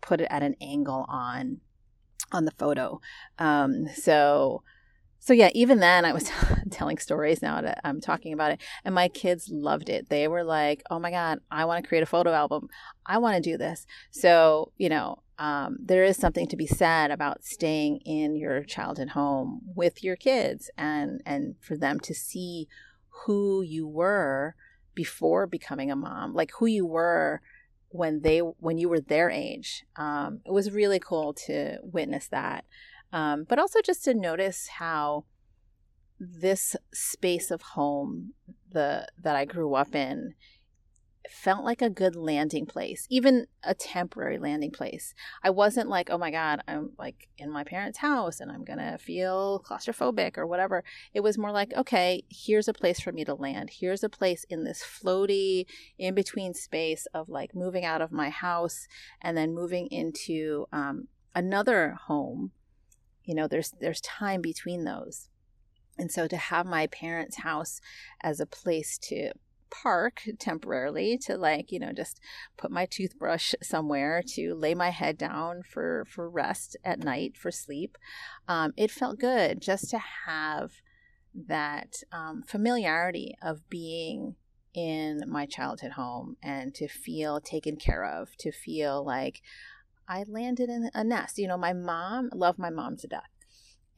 put 0.00 0.20
it 0.20 0.28
at 0.30 0.42
an 0.42 0.56
angle 0.60 1.06
on 1.08 1.60
on 2.32 2.44
the 2.44 2.50
photo. 2.52 3.00
Um, 3.38 3.88
so, 3.94 4.62
so 5.18 5.32
yeah, 5.32 5.50
even 5.54 5.80
then 5.80 6.04
I 6.04 6.12
was 6.12 6.30
telling 6.70 6.98
stories 6.98 7.42
now 7.42 7.60
that 7.60 7.80
I'm 7.84 8.00
talking 8.00 8.32
about 8.32 8.52
it, 8.52 8.60
and 8.84 8.94
my 8.94 9.08
kids 9.08 9.48
loved 9.50 9.88
it. 9.88 10.08
They 10.08 10.28
were 10.28 10.44
like, 10.44 10.82
"Oh 10.90 10.98
my 10.98 11.10
god, 11.10 11.40
I 11.50 11.64
want 11.64 11.82
to 11.82 11.88
create 11.88 12.02
a 12.02 12.06
photo 12.06 12.32
album. 12.32 12.68
I 13.04 13.18
want 13.18 13.36
to 13.36 13.50
do 13.50 13.56
this." 13.56 13.86
So, 14.10 14.72
you 14.76 14.88
know, 14.88 15.22
um, 15.38 15.78
there 15.80 16.04
is 16.04 16.16
something 16.16 16.46
to 16.48 16.56
be 16.56 16.66
said 16.66 17.10
about 17.10 17.44
staying 17.44 17.98
in 18.04 18.36
your 18.36 18.62
childhood 18.62 19.10
home 19.10 19.62
with 19.74 20.04
your 20.04 20.16
kids, 20.16 20.70
and 20.78 21.22
and 21.26 21.56
for 21.60 21.76
them 21.76 21.98
to 22.00 22.14
see 22.14 22.68
who 23.24 23.62
you 23.62 23.86
were 23.86 24.54
before 24.94 25.46
becoming 25.46 25.90
a 25.90 25.96
mom, 25.96 26.34
like 26.34 26.52
who 26.58 26.66
you 26.66 26.86
were 26.86 27.40
when 27.90 28.20
they 28.20 28.38
when 28.38 28.78
you 28.78 28.88
were 28.88 29.00
their 29.00 29.30
age. 29.30 29.84
Um, 29.96 30.40
it 30.44 30.52
was 30.52 30.70
really 30.70 30.98
cool 30.98 31.32
to 31.46 31.78
witness 31.82 32.28
that, 32.28 32.64
um, 33.12 33.44
but 33.48 33.58
also 33.58 33.80
just 33.80 34.04
to 34.04 34.14
notice 34.14 34.68
how 34.78 35.24
this 36.18 36.76
space 36.92 37.50
of 37.50 37.62
home 37.62 38.32
the 38.70 39.06
that 39.22 39.36
I 39.36 39.44
grew 39.44 39.74
up 39.74 39.94
in 39.94 40.34
felt 41.30 41.64
like 41.64 41.82
a 41.82 41.90
good 41.90 42.16
landing 42.16 42.66
place, 42.66 43.06
even 43.10 43.46
a 43.62 43.74
temporary 43.74 44.38
landing 44.38 44.70
place. 44.70 45.14
I 45.42 45.50
wasn't 45.50 45.88
like, 45.88 46.10
oh 46.10 46.18
my 46.18 46.30
God, 46.30 46.60
I'm 46.68 46.92
like 46.98 47.28
in 47.38 47.50
my 47.50 47.64
parents' 47.64 47.98
house 47.98 48.40
and 48.40 48.50
I'm 48.50 48.64
going 48.64 48.78
to 48.78 48.98
feel 48.98 49.62
claustrophobic 49.64 50.36
or 50.36 50.46
whatever. 50.46 50.84
It 51.14 51.20
was 51.20 51.38
more 51.38 51.52
like, 51.52 51.72
okay, 51.74 52.24
here's 52.30 52.68
a 52.68 52.72
place 52.72 53.00
for 53.00 53.12
me 53.12 53.24
to 53.24 53.34
land. 53.34 53.70
Here's 53.80 54.04
a 54.04 54.08
place 54.08 54.44
in 54.48 54.64
this 54.64 54.82
floaty, 54.82 55.66
in 55.98 56.14
between 56.14 56.54
space 56.54 57.06
of 57.14 57.28
like 57.28 57.54
moving 57.54 57.84
out 57.84 58.02
of 58.02 58.12
my 58.12 58.30
house 58.30 58.86
and 59.20 59.36
then 59.36 59.54
moving 59.54 59.86
into 59.88 60.66
um, 60.72 61.08
another 61.34 61.96
home. 62.06 62.52
You 63.24 63.34
know, 63.34 63.48
there's 63.48 63.72
there's 63.80 64.00
time 64.00 64.40
between 64.40 64.84
those. 64.84 65.28
And 65.98 66.12
so 66.12 66.28
to 66.28 66.36
have 66.36 66.66
my 66.66 66.86
parents' 66.86 67.38
house 67.38 67.80
as 68.22 68.38
a 68.38 68.46
place 68.46 68.98
to 68.98 69.32
park 69.70 70.22
temporarily 70.38 71.18
to 71.18 71.36
like 71.36 71.72
you 71.72 71.78
know 71.78 71.92
just 71.92 72.20
put 72.56 72.70
my 72.70 72.86
toothbrush 72.86 73.54
somewhere 73.62 74.22
to 74.26 74.54
lay 74.54 74.74
my 74.74 74.90
head 74.90 75.18
down 75.18 75.62
for 75.62 76.04
for 76.08 76.28
rest 76.28 76.76
at 76.84 77.00
night 77.00 77.36
for 77.36 77.50
sleep. 77.50 77.98
Um, 78.48 78.72
it 78.76 78.90
felt 78.90 79.18
good 79.18 79.60
just 79.60 79.90
to 79.90 79.98
have 80.26 80.72
that 81.34 82.02
um, 82.12 82.42
familiarity 82.46 83.36
of 83.42 83.68
being 83.68 84.36
in 84.74 85.22
my 85.26 85.46
childhood 85.46 85.92
home 85.92 86.36
and 86.42 86.74
to 86.74 86.86
feel 86.88 87.40
taken 87.40 87.76
care 87.76 88.04
of 88.04 88.36
to 88.36 88.52
feel 88.52 89.02
like 89.04 89.40
i 90.08 90.24
landed 90.28 90.68
in 90.68 90.90
a 90.94 91.02
nest. 91.02 91.38
You 91.38 91.48
know 91.48 91.58
my 91.58 91.72
mom 91.72 92.30
loved 92.34 92.58
my 92.58 92.70
mom 92.70 92.96
to 92.98 93.06
death. 93.06 93.30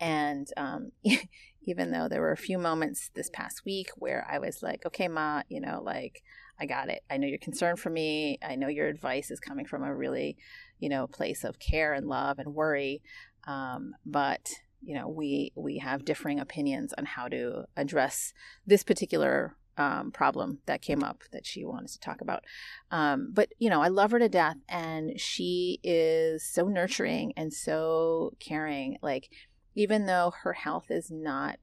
And 0.00 0.46
um, 0.56 0.92
even 1.68 1.90
though 1.90 2.08
there 2.08 2.20
were 2.20 2.32
a 2.32 2.36
few 2.36 2.58
moments 2.58 3.10
this 3.14 3.30
past 3.30 3.64
week 3.64 3.90
where 3.96 4.26
I 4.30 4.38
was 4.38 4.62
like, 4.62 4.86
okay, 4.86 5.08
Ma, 5.08 5.42
you 5.48 5.60
know, 5.60 5.82
like, 5.84 6.22
I 6.60 6.66
got 6.66 6.88
it. 6.88 7.02
I 7.10 7.18
know 7.18 7.28
you're 7.28 7.38
concerned 7.38 7.78
for 7.78 7.90
me. 7.90 8.38
I 8.42 8.56
know 8.56 8.68
your 8.68 8.88
advice 8.88 9.30
is 9.30 9.38
coming 9.38 9.66
from 9.66 9.84
a 9.84 9.94
really, 9.94 10.36
you 10.80 10.88
know, 10.88 11.06
place 11.06 11.44
of 11.44 11.58
care 11.58 11.92
and 11.92 12.06
love 12.06 12.38
and 12.38 12.54
worry. 12.54 13.02
Um, 13.46 13.94
but, 14.04 14.50
you 14.82 14.94
know, 14.94 15.08
we, 15.08 15.52
we 15.54 15.78
have 15.78 16.04
differing 16.04 16.40
opinions 16.40 16.92
on 16.98 17.04
how 17.04 17.28
to 17.28 17.64
address 17.76 18.32
this 18.66 18.82
particular 18.82 19.56
um, 19.76 20.10
problem 20.10 20.58
that 20.66 20.82
came 20.82 21.04
up 21.04 21.22
that 21.30 21.46
she 21.46 21.64
wanted 21.64 21.90
to 21.90 22.00
talk 22.00 22.20
about. 22.20 22.42
Um, 22.90 23.30
but, 23.32 23.50
you 23.58 23.70
know, 23.70 23.80
I 23.80 23.88
love 23.88 24.10
her 24.10 24.18
to 24.18 24.28
death 24.28 24.56
and 24.68 25.18
she 25.20 25.78
is 25.84 26.44
so 26.44 26.66
nurturing 26.66 27.32
and 27.36 27.52
so 27.52 28.34
caring. 28.40 28.98
Like, 29.02 29.30
even 29.78 30.06
though 30.06 30.32
her 30.42 30.54
health 30.54 30.86
is 30.90 31.08
not 31.08 31.60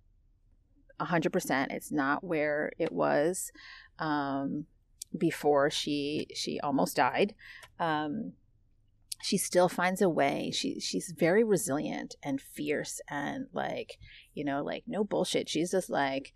100%, 1.02 1.68
it's 1.72 1.92
not 1.92 2.24
where 2.24 2.72
it 2.80 2.94
was 2.94 3.52
um, 4.00 4.68
before 5.18 5.70
she 5.70 6.28
she 6.34 6.58
almost 6.62 6.96
died. 6.96 7.36
Um, 7.78 8.32
she 9.22 9.38
still 9.38 9.68
finds 9.68 10.02
a 10.02 10.08
way. 10.08 10.50
She 10.54 10.80
she's 10.80 11.14
very 11.18 11.44
resilient 11.44 12.16
and 12.24 12.40
fierce 12.40 13.02
and 13.10 13.48
like, 13.52 13.98
you 14.34 14.46
know, 14.46 14.64
like 14.64 14.86
no 14.88 15.04
bullshit. 15.04 15.50
She's 15.50 15.72
just 15.72 15.90
like, 15.90 16.34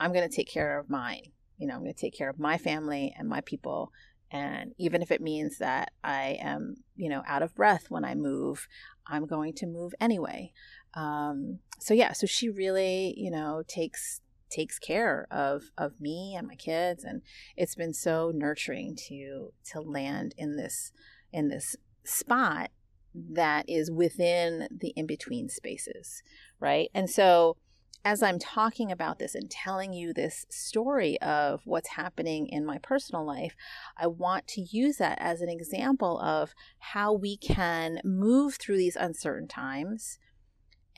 I'm 0.00 0.12
gonna 0.12 0.28
take 0.28 0.50
care 0.50 0.80
of 0.80 0.90
mine. 0.90 1.30
You 1.58 1.68
know, 1.68 1.74
I'm 1.74 1.82
gonna 1.82 1.94
take 1.94 2.18
care 2.18 2.28
of 2.28 2.40
my 2.40 2.58
family 2.58 3.14
and 3.16 3.28
my 3.28 3.40
people. 3.42 3.92
And 4.32 4.72
even 4.78 5.02
if 5.02 5.10
it 5.10 5.20
means 5.20 5.58
that 5.58 5.92
I 6.04 6.38
am, 6.40 6.76
you 6.96 7.08
know, 7.08 7.22
out 7.26 7.42
of 7.42 7.54
breath 7.54 7.86
when 7.88 8.04
I 8.04 8.14
move, 8.14 8.68
I'm 9.06 9.26
going 9.26 9.54
to 9.54 9.66
move 9.66 9.92
anyway. 10.00 10.52
Um, 10.94 11.60
so 11.78 11.94
yeah, 11.94 12.12
so 12.12 12.26
she 12.26 12.48
really, 12.48 13.14
you 13.16 13.30
know, 13.30 13.62
takes 13.66 14.20
takes 14.50 14.78
care 14.78 15.26
of 15.30 15.70
of 15.78 16.00
me 16.00 16.34
and 16.36 16.46
my 16.46 16.56
kids, 16.56 17.04
and 17.04 17.22
it's 17.56 17.74
been 17.74 17.94
so 17.94 18.32
nurturing 18.34 18.96
to 19.08 19.52
to 19.70 19.80
land 19.80 20.34
in 20.36 20.56
this 20.56 20.92
in 21.32 21.48
this 21.48 21.76
spot 22.04 22.70
that 23.14 23.68
is 23.68 23.90
within 23.90 24.68
the 24.70 24.92
in 24.96 25.06
between 25.06 25.48
spaces, 25.48 26.22
right? 26.58 26.90
And 26.94 27.08
so, 27.08 27.56
as 28.04 28.22
I'm 28.22 28.38
talking 28.38 28.90
about 28.90 29.18
this 29.18 29.34
and 29.34 29.50
telling 29.50 29.92
you 29.92 30.12
this 30.12 30.46
story 30.48 31.20
of 31.20 31.62
what's 31.64 31.90
happening 31.90 32.46
in 32.48 32.64
my 32.64 32.78
personal 32.78 33.26
life, 33.26 33.54
I 33.96 34.06
want 34.06 34.46
to 34.48 34.62
use 34.62 34.96
that 34.96 35.18
as 35.20 35.40
an 35.40 35.48
example 35.48 36.18
of 36.20 36.54
how 36.78 37.12
we 37.12 37.36
can 37.36 38.00
move 38.04 38.54
through 38.54 38.78
these 38.78 38.96
uncertain 38.96 39.48
times 39.48 40.18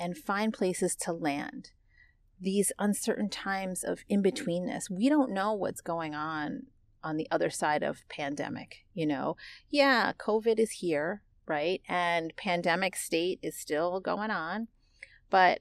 and 0.03 0.19
find 0.19 0.53
places 0.53 0.97
to 0.97 1.13
land. 1.13 1.71
These 2.41 2.73
uncertain 2.79 3.31
times 3.31 3.85
of 3.85 4.01
in 4.09 4.23
betweenness, 4.23 4.91
we 4.91 5.09
don't 5.09 5.33
know 5.33 5.53
what's 5.53 5.81
going 5.81 6.15
on 6.15 6.65
on 7.05 7.17
the 7.17 7.29
other 7.31 7.51
side 7.51 7.83
of 7.83 8.09
pandemic 8.09 8.85
you 8.95 9.07
know? 9.07 9.37
Yeah 9.71 10.13
covid 10.19 10.59
is 10.59 10.71
here 10.73 11.23
right? 11.45 11.83
And 11.89 12.35
pandemic 12.37 12.95
state 12.95 13.41
is 13.43 13.57
still 13.59 13.99
going 13.99 14.31
on. 14.31 14.69
But 15.29 15.61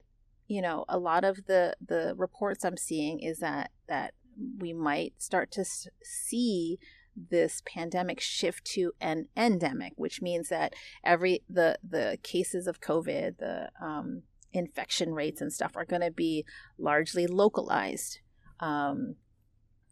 you 0.51 0.61
know 0.61 0.83
a 0.89 0.99
lot 0.99 1.23
of 1.23 1.45
the 1.45 1.77
the 1.85 2.13
reports 2.17 2.65
i'm 2.65 2.75
seeing 2.75 3.21
is 3.21 3.39
that 3.39 3.71
that 3.87 4.13
we 4.57 4.73
might 4.73 5.13
start 5.17 5.49
to 5.49 5.63
see 6.03 6.77
this 7.15 7.61
pandemic 7.65 8.19
shift 8.19 8.65
to 8.65 8.91
an 8.99 9.27
endemic 9.37 9.93
which 9.95 10.21
means 10.21 10.49
that 10.49 10.73
every 11.05 11.41
the 11.49 11.79
the 11.81 12.17
cases 12.21 12.67
of 12.67 12.81
covid 12.81 13.37
the 13.37 13.69
um, 13.81 14.23
infection 14.53 15.13
rates 15.13 15.41
and 15.41 15.53
stuff 15.53 15.75
are 15.75 15.85
going 15.85 16.01
to 16.01 16.11
be 16.11 16.45
largely 16.77 17.27
localized 17.27 18.19
um, 18.61 19.15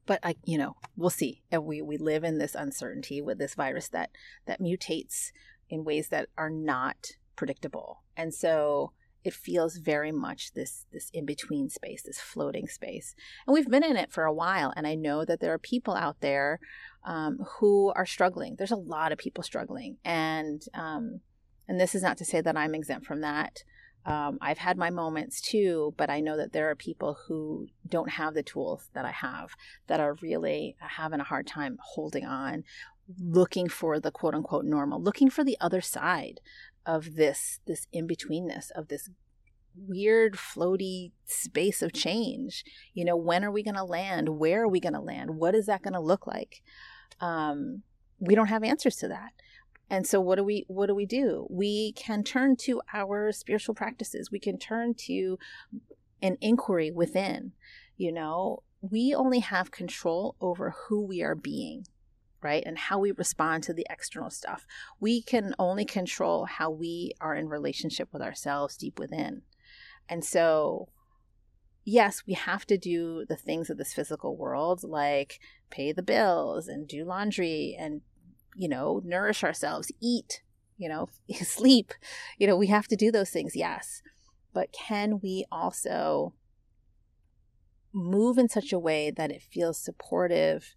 but 0.10 0.20
I, 0.24 0.36
you 0.44 0.58
know, 0.58 0.75
we'll 0.98 1.12
see. 1.12 1.44
And 1.51 1.66
we 1.66 1.84
we 1.84 1.98
live 1.98 2.24
in 2.24 2.39
this 2.39 2.56
uncertainty 2.56 3.22
with 3.22 3.38
this 3.38 3.54
virus 3.54 3.89
that 3.89 4.10
that 4.48 4.60
mutates 4.60 5.32
in 5.70 5.84
ways 5.84 6.10
that 6.10 6.30
are 6.36 6.50
not 6.50 7.12
predictable, 7.36 8.04
and 8.18 8.34
so 8.34 8.94
it 9.24 9.36
feels 9.36 9.78
very 9.78 10.12
much 10.12 10.54
this 10.54 10.88
this 10.92 11.12
in 11.13 11.28
between 11.28 11.70
space, 11.70 12.01
this 12.01 12.20
floating 12.20 12.68
space. 12.68 13.13
And 13.46 13.54
we've 13.54 13.70
been 13.70 13.84
in 13.84 13.98
it 13.98 14.12
for 14.12 14.24
a 14.24 14.34
while, 14.34 14.74
and 14.75 14.88
I 14.88 14.96
know 14.96 15.25
that 15.25 15.42
there 15.42 15.54
are 15.54 15.60
people 15.60 15.94
out 15.94 16.22
there 16.22 16.60
um, 17.06 17.38
who 17.60 17.94
are 17.96 18.08
struggling. 18.08 18.56
There's 18.58 18.72
a 18.72 18.78
lot 18.78 19.12
of 19.12 19.20
people 19.20 19.44
struggling, 19.44 19.98
and 20.04 20.63
um, 20.74 21.20
and 21.68 21.80
this 21.80 21.94
is 21.94 22.01
not 22.01 22.18
to 22.18 22.25
say 22.25 22.42
that 22.42 22.58
I'm 22.58 22.74
exempt 22.74 23.06
from 23.06 23.22
that. 23.22 23.63
Um, 24.06 24.38
I've 24.41 24.58
had 24.58 24.77
my 24.77 24.89
moments 24.89 25.41
too, 25.41 25.94
but 25.98 26.10
I 26.10 26.20
know 26.20 26.38
that 26.38 26.53
there 26.53 26.70
are 26.70 26.75
people 26.75 27.18
who 27.27 27.68
don't 27.88 28.10
have 28.10 28.34
the 28.34 28.44
tools 28.44 28.89
that 28.94 29.06
I 29.06 29.12
have 29.12 29.51
that 29.88 30.00
are 30.00 30.15
really 30.22 30.75
having 30.79 31.20
a 31.20 31.25
hard 31.25 31.46
time 31.48 31.77
holding 31.82 32.25
on, 32.25 32.63
looking 33.20 33.68
for 33.68 34.00
the 34.00 34.12
quote 34.12 34.36
unquote 34.36 34.65
normal, 34.65 35.01
looking 35.01 35.29
for 35.29 35.44
the 35.44 35.58
other 35.60 35.82
side 35.82 36.39
of 36.86 37.15
this 37.15 37.60
this 37.68 37.88
in 37.91 38.08
betweenness 38.08 38.72
of 38.72 38.88
this 38.88 39.10
weird 39.75 40.34
floaty 40.34 41.12
space 41.25 41.82
of 41.82 41.94
change. 41.94 42.63
You 42.94 43.06
know, 43.06 43.15
when 43.15 43.44
are 43.44 43.51
we 43.51 43.63
going 43.63 43.75
to 43.75 43.84
land? 43.84 44.29
Where 44.29 44.63
are 44.63 44.68
we 44.68 44.79
going 44.79 44.94
to 44.94 45.00
land? 45.00 45.32
What 45.32 45.56
is 45.56 45.68
that 45.68 45.84
going 45.84 45.94
to 45.94 46.00
look 46.00 46.25
like? 46.25 46.62
Um, 47.20 47.84
we 48.20 48.36
don't 48.36 48.48
have 48.48 48.63
answers 48.63 48.96
to 48.98 49.08
that. 49.10 49.32
And 49.89 50.05
so 50.05 50.22
what 50.22 50.36
do 50.36 50.43
we 50.43 50.65
what 50.67 50.88
do 50.88 50.96
we 50.96 51.05
do? 51.05 51.48
We 51.50 51.93
can 51.93 52.24
turn 52.24 52.55
to 52.58 52.81
our 52.93 53.31
spiritual 53.31 53.75
practices. 53.75 54.31
We 54.31 54.39
can 54.39 54.58
turn 54.58 54.93
to 55.05 55.38
an 56.22 56.38
inquiry 56.41 56.91
within. 56.91 57.53
You 57.98 58.12
know, 58.12 58.63
we 58.81 59.13
only 59.13 59.39
have 59.39 59.72
control 59.72 60.36
over 60.39 60.75
who 60.88 61.05
we 61.05 61.22
are 61.22 61.36
being, 61.36 61.86
right? 62.41 62.63
And 62.65 62.77
how 62.77 63.00
we 63.00 63.12
respond 63.12 63.63
to 63.63 63.74
the 63.74 63.86
external 63.89 64.29
stuff. 64.29 64.65
We 65.00 65.22
can 65.22 65.55
only 65.58 65.86
control 65.86 66.46
how 66.46 66.69
we 66.69 67.13
are 67.19 67.36
in 67.36 67.50
relationship 67.50 68.10
with 68.13 68.22
ourselves 68.22 68.77
deep 68.77 69.00
within. 69.00 69.41
And 70.08 70.24
so 70.24 70.89
yes, 71.89 72.24
we 72.27 72.34
have 72.34 72.65
to 72.67 72.77
do 72.77 73.25
the 73.27 73.36
things 73.36 73.69
of 73.69 73.77
this 73.77 73.93
physical 73.93 74.38
world, 74.38 74.84
like 74.84 75.39
pay 75.69 75.91
the 75.91 76.03
bills 76.03 76.67
and 76.67 76.88
do 76.88 77.03
laundry 77.03 77.75
and 77.77 78.01
you 78.60 78.68
know, 78.68 79.01
nourish 79.06 79.42
ourselves, 79.42 79.89
eat, 80.01 80.44
you 80.78 80.89
know, 80.89 81.08
sleep. 81.42 81.94
You 82.38 82.46
know, 82.46 82.58
we 82.58 82.68
have 82.68 82.89
to 82.89 82.98
do 82.98 83.10
those 83.10 83.30
things, 83.30 83.56
yes. 83.56 84.01
But 84.54 84.74
can 84.74 85.22
we 85.24 85.46
also 85.50 86.34
move 87.94 88.38
in 88.38 88.50
such 88.50 88.74
a 88.74 88.80
way 88.80 89.12
that 89.12 89.32
it 89.32 89.42
feels 89.42 89.80
supportive 89.80 90.75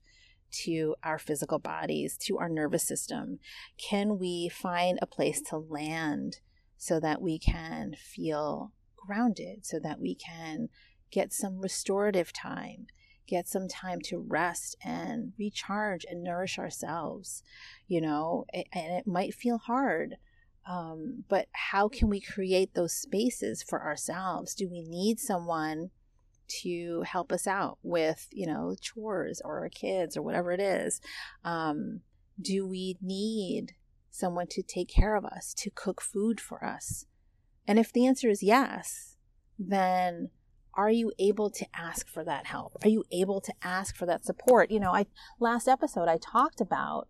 to 0.52 0.94
our 1.02 1.18
physical 1.18 1.58
bodies, 1.58 2.16
to 2.18 2.38
our 2.38 2.48
nervous 2.48 2.86
system? 2.86 3.40
Can 3.78 4.16
we 4.16 4.48
find 4.48 5.00
a 5.02 5.06
place 5.06 5.42
to 5.50 5.58
land 5.58 6.36
so 6.76 7.00
that 7.00 7.20
we 7.20 7.36
can 7.36 7.94
feel 7.98 8.72
grounded, 8.94 9.66
so 9.66 9.80
that 9.80 9.98
we 9.98 10.14
can 10.14 10.68
get 11.10 11.32
some 11.32 11.58
restorative 11.60 12.32
time? 12.32 12.86
Get 13.26 13.48
some 13.48 13.68
time 13.68 14.00
to 14.00 14.18
rest 14.18 14.76
and 14.84 15.32
recharge 15.38 16.04
and 16.08 16.22
nourish 16.22 16.58
ourselves, 16.58 17.42
you 17.86 18.00
know, 18.00 18.44
and 18.52 18.92
it 18.94 19.06
might 19.06 19.34
feel 19.34 19.58
hard. 19.58 20.16
Um, 20.68 21.24
but 21.28 21.48
how 21.52 21.88
can 21.88 22.08
we 22.08 22.20
create 22.20 22.74
those 22.74 22.92
spaces 22.92 23.62
for 23.62 23.82
ourselves? 23.82 24.54
Do 24.54 24.68
we 24.68 24.82
need 24.82 25.18
someone 25.18 25.90
to 26.60 27.02
help 27.02 27.32
us 27.32 27.46
out 27.46 27.78
with, 27.82 28.28
you 28.30 28.46
know, 28.46 28.74
chores 28.80 29.40
or 29.44 29.60
our 29.60 29.68
kids 29.68 30.16
or 30.16 30.22
whatever 30.22 30.52
it 30.52 30.60
is? 30.60 31.00
Um, 31.44 32.00
do 32.40 32.66
we 32.66 32.96
need 33.00 33.74
someone 34.10 34.46
to 34.48 34.62
take 34.62 34.88
care 34.88 35.16
of 35.16 35.24
us, 35.24 35.54
to 35.54 35.70
cook 35.70 36.00
food 36.00 36.40
for 36.40 36.64
us? 36.64 37.06
And 37.66 37.78
if 37.78 37.92
the 37.92 38.06
answer 38.06 38.28
is 38.28 38.42
yes, 38.42 39.16
then 39.58 40.30
are 40.74 40.90
you 40.90 41.12
able 41.18 41.50
to 41.50 41.66
ask 41.74 42.08
for 42.08 42.24
that 42.24 42.46
help? 42.46 42.76
Are 42.82 42.88
you 42.88 43.04
able 43.12 43.40
to 43.42 43.52
ask 43.62 43.96
for 43.96 44.06
that 44.06 44.24
support? 44.24 44.70
You 44.70 44.80
know, 44.80 44.92
I 44.94 45.06
last 45.38 45.68
episode 45.68 46.08
I 46.08 46.18
talked 46.18 46.60
about 46.60 47.08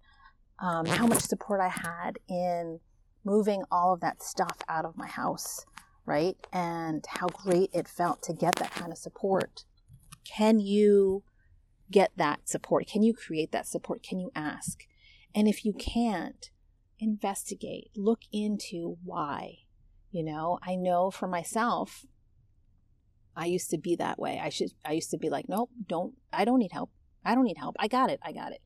um, 0.59 0.87
how 0.87 1.07
much 1.07 1.23
support 1.23 1.61
I 1.61 1.69
had 1.69 2.19
in 2.29 2.81
moving 3.25 3.63
all 3.71 3.93
of 3.93 4.01
that 4.01 4.23
stuff 4.23 4.59
out 4.69 4.85
of 4.85 4.97
my 4.97 5.07
house, 5.07 5.65
right? 6.07 6.37
And 6.53 7.05
how 7.09 7.29
great 7.29 7.71
it 7.73 7.89
felt 7.89 8.23
to 8.25 8.33
get 8.33 8.57
that 8.57 8.73
kind 8.73 8.93
of 8.93 8.99
support. 8.99 9.65
Can 10.25 10.61
you 10.61 11.23
get 11.91 12.11
that 12.17 12.49
support? 12.49 12.87
Can 12.87 13.03
you 13.03 13.15
create 13.15 13.53
that 13.53 13.67
support? 13.67 14.03
Can 14.03 14.19
you 14.19 14.31
ask? 14.35 14.85
And 15.35 15.49
if 15.49 15.65
you 15.65 15.73
can't, 15.73 16.51
investigate, 16.99 17.91
look 17.97 18.21
into 18.33 18.97
why. 19.05 19.59
You 20.11 20.25
know, 20.25 20.59
I 20.63 20.77
know 20.77 21.11
for 21.11 21.27
myself, 21.27 22.05
I 23.37 23.47
used 23.47 23.71
to 23.71 23.79
be 23.79 23.97
that 23.97 24.19
way. 24.19 24.41
I 24.43 24.49
should 24.49 24.73
I 24.85 24.93
used 24.93 25.11
to 25.11 25.19
be 25.19 25.31
like, 25.31 25.49
nope, 25.49 25.71
don't 25.89 26.15
I 26.33 26.45
don't 26.45 26.59
need 26.59 26.73
help. 26.73 26.91
I 27.25 27.35
don't 27.35 27.45
need 27.45 27.59
help. 27.59 27.77
I 27.79 27.89
got 27.89 28.11
it. 28.11 28.21
I 28.23 28.33
got 28.33 28.53
it. 28.53 28.61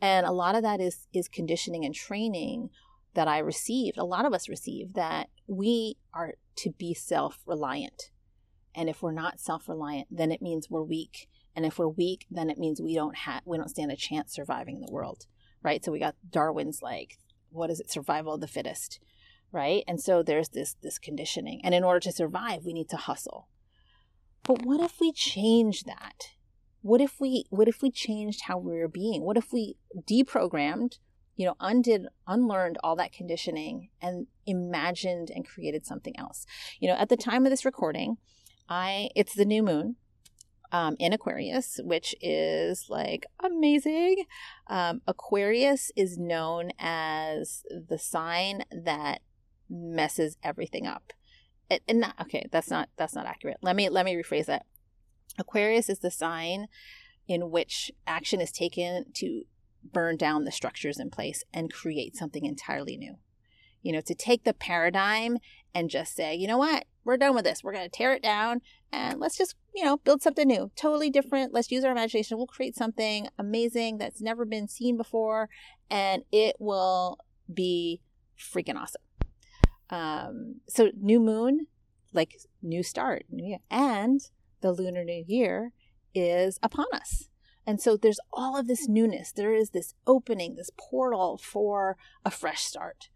And 0.00 0.26
a 0.26 0.32
lot 0.32 0.54
of 0.54 0.62
that 0.62 0.80
is 0.80 1.06
is 1.12 1.28
conditioning 1.28 1.84
and 1.84 1.94
training 1.94 2.70
that 3.14 3.28
I 3.28 3.38
received. 3.38 3.98
A 3.98 4.04
lot 4.04 4.26
of 4.26 4.32
us 4.32 4.48
receive 4.48 4.94
that 4.94 5.28
we 5.46 5.96
are 6.12 6.34
to 6.56 6.70
be 6.70 6.94
self-reliant. 6.94 8.10
And 8.74 8.88
if 8.88 9.02
we're 9.02 9.12
not 9.12 9.40
self-reliant, 9.40 10.08
then 10.10 10.30
it 10.30 10.42
means 10.42 10.68
we're 10.68 10.82
weak. 10.82 11.28
And 11.56 11.64
if 11.66 11.78
we're 11.78 11.88
weak, 11.88 12.26
then 12.30 12.50
it 12.50 12.58
means 12.58 12.80
we 12.80 12.94
don't 12.94 13.16
have 13.16 13.42
we 13.44 13.56
don't 13.56 13.70
stand 13.70 13.92
a 13.92 13.96
chance 13.96 14.32
surviving 14.32 14.76
in 14.76 14.82
the 14.82 14.92
world. 14.92 15.26
Right? 15.62 15.84
So 15.84 15.92
we 15.92 15.98
got 15.98 16.16
Darwin's 16.28 16.82
like 16.82 17.18
what 17.50 17.70
is 17.70 17.80
it? 17.80 17.90
Survival 17.90 18.34
of 18.34 18.40
the 18.40 18.48
fittest. 18.48 19.00
Right? 19.52 19.82
And 19.86 20.00
so 20.00 20.22
there's 20.22 20.50
this 20.50 20.74
this 20.82 20.98
conditioning. 20.98 21.60
And 21.62 21.74
in 21.74 21.84
order 21.84 22.00
to 22.00 22.12
survive, 22.12 22.64
we 22.64 22.72
need 22.72 22.88
to 22.90 22.96
hustle 22.96 23.48
but 24.42 24.64
what 24.64 24.80
if 24.80 25.00
we 25.00 25.12
change 25.12 25.84
that? 25.84 26.30
What 26.82 27.00
if 27.00 27.20
we 27.20 27.44
what 27.50 27.68
if 27.68 27.82
we 27.82 27.90
changed 27.90 28.42
how 28.42 28.58
we 28.58 28.72
were 28.72 28.88
being? 28.88 29.22
What 29.22 29.36
if 29.36 29.52
we 29.52 29.76
deprogrammed, 30.08 30.98
you 31.36 31.46
know, 31.46 31.54
undid 31.60 32.06
unlearned 32.26 32.78
all 32.82 32.96
that 32.96 33.12
conditioning 33.12 33.90
and 34.00 34.26
imagined 34.46 35.30
and 35.34 35.46
created 35.46 35.84
something 35.86 36.18
else? 36.18 36.46
You 36.80 36.88
know, 36.88 36.94
at 36.96 37.08
the 37.08 37.16
time 37.16 37.44
of 37.44 37.50
this 37.50 37.64
recording, 37.64 38.16
I 38.68 39.10
it's 39.14 39.34
the 39.34 39.44
new 39.44 39.62
moon. 39.62 39.96
um, 40.72 40.96
in 40.98 41.12
Aquarius, 41.12 41.80
which 41.82 42.14
is 42.20 42.86
like 42.88 43.26
amazing. 43.42 44.24
Um, 44.68 45.00
Aquarius 45.06 45.90
is 45.96 46.18
known 46.18 46.72
as 46.78 47.62
the 47.70 47.98
sign 47.98 48.64
that 48.70 49.20
messes 49.70 50.36
everything 50.42 50.86
up. 50.86 51.12
And 51.70 52.00
not, 52.00 52.14
okay, 52.22 52.46
that's 52.50 52.70
not 52.70 52.88
that's 52.96 53.14
not 53.14 53.26
accurate. 53.26 53.58
Let 53.62 53.76
me 53.76 53.88
let 53.88 54.04
me 54.04 54.14
rephrase 54.14 54.46
that. 54.46 54.64
Aquarius 55.38 55.88
is 55.88 55.98
the 55.98 56.10
sign 56.10 56.68
in 57.26 57.50
which 57.50 57.90
action 58.06 58.40
is 58.40 58.50
taken 58.50 59.04
to 59.14 59.42
burn 59.84 60.16
down 60.16 60.44
the 60.44 60.52
structures 60.52 60.98
in 60.98 61.10
place 61.10 61.44
and 61.52 61.72
create 61.72 62.16
something 62.16 62.44
entirely 62.44 62.96
new. 62.96 63.16
You 63.82 63.92
know, 63.92 64.00
to 64.00 64.14
take 64.14 64.44
the 64.44 64.54
paradigm 64.54 65.38
and 65.74 65.90
just 65.90 66.16
say, 66.16 66.34
you 66.34 66.48
know 66.48 66.58
what, 66.58 66.84
we're 67.04 67.16
done 67.16 67.34
with 67.34 67.44
this. 67.44 67.62
We're 67.62 67.72
going 67.72 67.88
to 67.88 67.96
tear 67.96 68.12
it 68.14 68.22
down 68.22 68.60
and 68.90 69.20
let's 69.20 69.36
just, 69.36 69.54
you 69.74 69.84
know, 69.84 69.98
build 69.98 70.22
something 70.22 70.48
new, 70.48 70.70
totally 70.74 71.10
different. 71.10 71.54
Let's 71.54 71.70
use 71.70 71.84
our 71.84 71.92
imagination. 71.92 72.38
We'll 72.38 72.46
create 72.46 72.74
something 72.74 73.28
amazing 73.38 73.98
that's 73.98 74.20
never 74.20 74.44
been 74.44 74.68
seen 74.68 74.96
before 74.96 75.48
and 75.90 76.22
it 76.32 76.56
will 76.58 77.18
be 77.52 78.00
freaking 78.38 78.76
awesome. 78.76 79.02
Um, 79.90 80.56
so, 80.68 80.90
new 81.00 81.20
moon, 81.20 81.66
like 82.12 82.36
new 82.62 82.82
start, 82.82 83.26
and 83.70 84.20
the 84.60 84.72
lunar 84.72 85.04
new 85.04 85.24
year 85.26 85.72
is 86.14 86.58
upon 86.62 86.86
us. 86.92 87.28
And 87.66 87.80
so 87.82 87.98
there's 87.98 88.20
all 88.32 88.56
of 88.56 88.66
this 88.66 88.88
newness. 88.88 89.30
There 89.30 89.52
is 89.52 89.70
this 89.70 89.92
opening, 90.06 90.54
this 90.54 90.70
portal 90.78 91.36
for 91.36 91.98
a 92.24 92.30
fresh 92.30 92.62
start. 92.62 93.10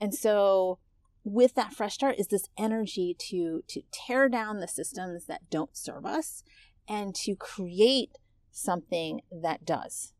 And 0.00 0.14
so 0.14 0.78
with 1.24 1.54
that 1.56 1.74
fresh 1.74 1.94
start 1.94 2.16
is 2.18 2.28
this 2.28 2.48
energy 2.56 3.14
to 3.18 3.62
to 3.68 3.82
tear 3.92 4.30
down 4.30 4.60
the 4.60 4.68
systems 4.68 5.26
that 5.26 5.50
don't 5.50 5.76
serve 5.76 6.06
us 6.06 6.42
and 6.88 7.14
to 7.16 7.36
create 7.36 8.16
something 8.50 9.20
that 9.30 9.66
does. 9.66 10.14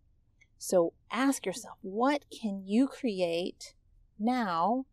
So 0.58 0.92
ask 1.10 1.46
yourself, 1.46 1.78
what 1.80 2.24
can 2.30 2.64
you 2.66 2.88
create 2.88 3.74
now 4.18 4.84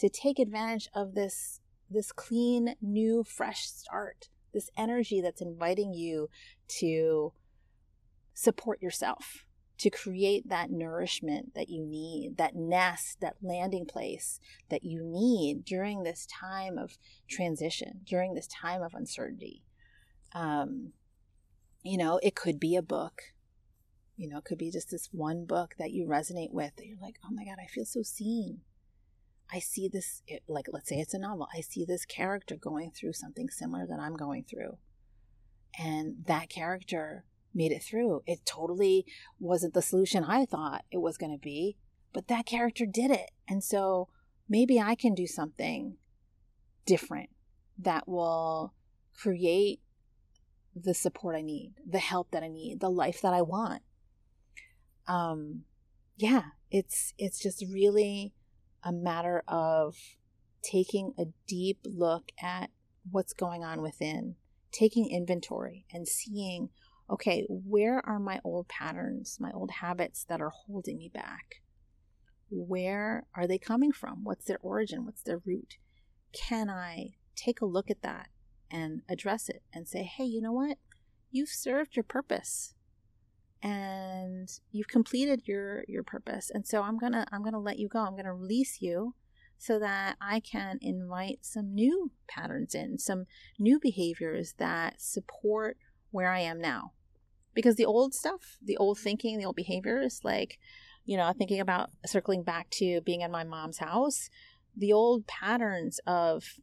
to 0.00 0.08
take 0.08 0.38
advantage 0.38 0.88
of 0.94 1.14
this 1.14 1.60
this 1.92 2.12
clean, 2.12 2.76
new, 2.80 3.24
fresh 3.24 3.66
start? 3.66 4.28
This 4.52 4.70
energy 4.76 5.20
that's 5.20 5.40
inviting 5.40 5.94
you 5.94 6.28
to 6.80 7.32
support 8.34 8.82
yourself 8.82 9.44
to 9.80 9.88
create 9.88 10.46
that 10.50 10.70
nourishment 10.70 11.54
that 11.54 11.70
you 11.70 11.82
need, 11.82 12.36
that 12.36 12.54
nest, 12.54 13.18
that 13.22 13.36
landing 13.40 13.86
place 13.86 14.38
that 14.68 14.84
you 14.84 15.02
need 15.02 15.64
during 15.64 16.02
this 16.02 16.26
time 16.26 16.76
of 16.76 16.98
transition, 17.30 18.00
during 18.04 18.34
this 18.34 18.46
time 18.46 18.82
of 18.82 18.92
uncertainty. 18.92 19.62
Um, 20.34 20.92
you 21.82 21.96
know, 21.96 22.20
it 22.22 22.34
could 22.34 22.60
be 22.60 22.76
a 22.76 22.82
book. 22.82 23.22
You 24.18 24.28
know, 24.28 24.36
it 24.36 24.44
could 24.44 24.58
be 24.58 24.70
just 24.70 24.90
this 24.90 25.08
one 25.12 25.46
book 25.46 25.76
that 25.78 25.92
you 25.92 26.06
resonate 26.06 26.52
with 26.52 26.76
that 26.76 26.86
you're 26.86 27.00
like, 27.00 27.16
oh 27.24 27.32
my 27.32 27.46
God, 27.46 27.56
I 27.58 27.66
feel 27.66 27.86
so 27.86 28.02
seen. 28.02 28.60
I 29.52 29.58
see 29.58 29.88
this, 29.88 30.22
like, 30.48 30.66
let's 30.72 30.88
say 30.88 30.96
it's 30.96 31.14
a 31.14 31.18
novel. 31.18 31.48
I 31.54 31.60
see 31.60 31.84
this 31.84 32.04
character 32.04 32.56
going 32.56 32.92
through 32.92 33.14
something 33.14 33.48
similar 33.48 33.86
that 33.86 33.98
I'm 34.00 34.16
going 34.16 34.44
through. 34.44 34.78
And 35.78 36.24
that 36.26 36.48
character 36.48 37.24
made 37.54 37.72
it 37.72 37.82
through. 37.82 38.22
It 38.26 38.44
totally 38.44 39.04
wasn't 39.38 39.74
the 39.74 39.82
solution 39.82 40.24
I 40.24 40.44
thought 40.44 40.84
it 40.90 40.98
was 40.98 41.16
going 41.16 41.32
to 41.32 41.38
be, 41.38 41.76
but 42.12 42.28
that 42.28 42.46
character 42.46 42.86
did 42.86 43.10
it. 43.10 43.30
And 43.48 43.62
so 43.62 44.08
maybe 44.48 44.80
I 44.80 44.94
can 44.94 45.14
do 45.14 45.26
something 45.26 45.96
different 46.86 47.30
that 47.78 48.08
will 48.08 48.74
create 49.14 49.80
the 50.74 50.94
support 50.94 51.34
I 51.36 51.42
need, 51.42 51.72
the 51.84 51.98
help 51.98 52.30
that 52.30 52.42
I 52.42 52.48
need, 52.48 52.80
the 52.80 52.90
life 52.90 53.20
that 53.22 53.34
I 53.34 53.42
want. 53.42 53.82
Um 55.06 55.64
yeah, 56.16 56.42
it's 56.70 57.14
it's 57.18 57.40
just 57.40 57.64
really 57.72 58.34
a 58.82 58.92
matter 58.92 59.42
of 59.48 59.96
taking 60.62 61.14
a 61.18 61.26
deep 61.46 61.80
look 61.84 62.32
at 62.42 62.70
what's 63.10 63.32
going 63.32 63.64
on 63.64 63.82
within, 63.82 64.36
taking 64.72 65.10
inventory 65.10 65.86
and 65.92 66.06
seeing 66.06 66.70
okay, 67.10 67.44
where 67.48 68.00
are 68.06 68.20
my 68.20 68.40
old 68.44 68.68
patterns, 68.68 69.36
my 69.40 69.50
old 69.50 69.70
habits 69.72 70.24
that 70.28 70.40
are 70.40 70.52
holding 70.66 70.96
me 70.96 71.10
back? 71.12 71.56
Where 72.50 73.26
are 73.34 73.48
they 73.48 73.58
coming 73.58 73.90
from? 73.90 74.22
What's 74.22 74.44
their 74.44 74.58
origin? 74.62 75.04
What's 75.04 75.22
their 75.22 75.40
root? 75.44 75.76
Can 76.32 76.70
I 76.70 77.14
take 77.34 77.60
a 77.60 77.66
look 77.66 77.90
at 77.90 78.02
that 78.02 78.28
and 78.70 79.02
address 79.08 79.48
it 79.48 79.62
and 79.72 79.88
say, 79.88 80.04
hey, 80.04 80.24
you 80.24 80.40
know 80.40 80.52
what? 80.52 80.78
You've 81.32 81.48
served 81.48 81.96
your 81.96 82.04
purpose 82.04 82.74
and 83.62 84.48
you've 84.72 84.88
completed 84.88 85.42
your 85.44 85.84
your 85.88 86.02
purpose. 86.02 86.50
And 86.52 86.66
so 86.66 86.82
i'm 86.82 86.98
gonna 86.98 87.26
i'm 87.32 87.42
gonna 87.42 87.60
let 87.60 87.78
you 87.78 87.88
go. 87.88 88.00
I'm 88.00 88.16
gonna 88.16 88.34
release 88.34 88.80
you 88.80 89.14
so 89.58 89.78
that 89.78 90.16
i 90.20 90.40
can 90.40 90.78
invite 90.80 91.40
some 91.42 91.74
new 91.74 92.10
patterns 92.26 92.74
in 92.74 92.96
some 92.98 93.26
new 93.58 93.78
behaviors 93.78 94.54
that 94.58 95.00
support 95.00 95.76
where 96.10 96.30
i 96.30 96.40
am 96.40 96.60
now. 96.60 96.92
Because 97.52 97.76
the 97.76 97.84
old 97.84 98.14
stuff, 98.14 98.58
the 98.62 98.76
old 98.76 98.98
thinking, 98.98 99.36
the 99.36 99.44
old 99.44 99.56
behaviors, 99.56 100.20
like, 100.22 100.58
you 101.04 101.16
know, 101.16 101.32
thinking 101.36 101.58
about 101.58 101.90
circling 102.06 102.44
back 102.44 102.70
to 102.70 103.00
being 103.00 103.22
in 103.22 103.30
my 103.32 103.42
mom's 103.42 103.78
house, 103.78 104.30
the 104.76 104.92
old 104.92 105.26
patterns 105.26 105.98
of 106.06 106.60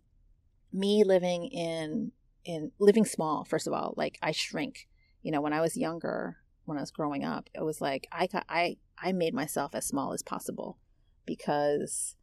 me 0.74 1.04
living 1.04 1.46
in 1.46 2.12
in 2.46 2.72
living 2.80 3.06
small 3.06 3.44
first 3.44 3.68
of 3.68 3.74
all 3.74 3.94
like 3.98 4.18
i 4.22 4.32
shrink 4.32 4.88
you 5.22 5.32
know 5.32 5.42
when 5.42 5.54
i 5.54 5.62
was 5.62 5.76
younger 5.76 6.38
when 6.68 6.78
i 6.78 6.82
was 6.82 6.92
growing 6.92 7.24
up 7.24 7.50
it 7.54 7.64
was 7.64 7.82
like 7.82 8.08
i 8.12 8.28
i 8.50 8.78
i 8.98 9.12
made 9.12 9.34
myself 9.34 9.74
as 9.74 9.86
small 9.86 10.14
as 10.14 10.24
possible 10.24 10.78
because 11.26 12.16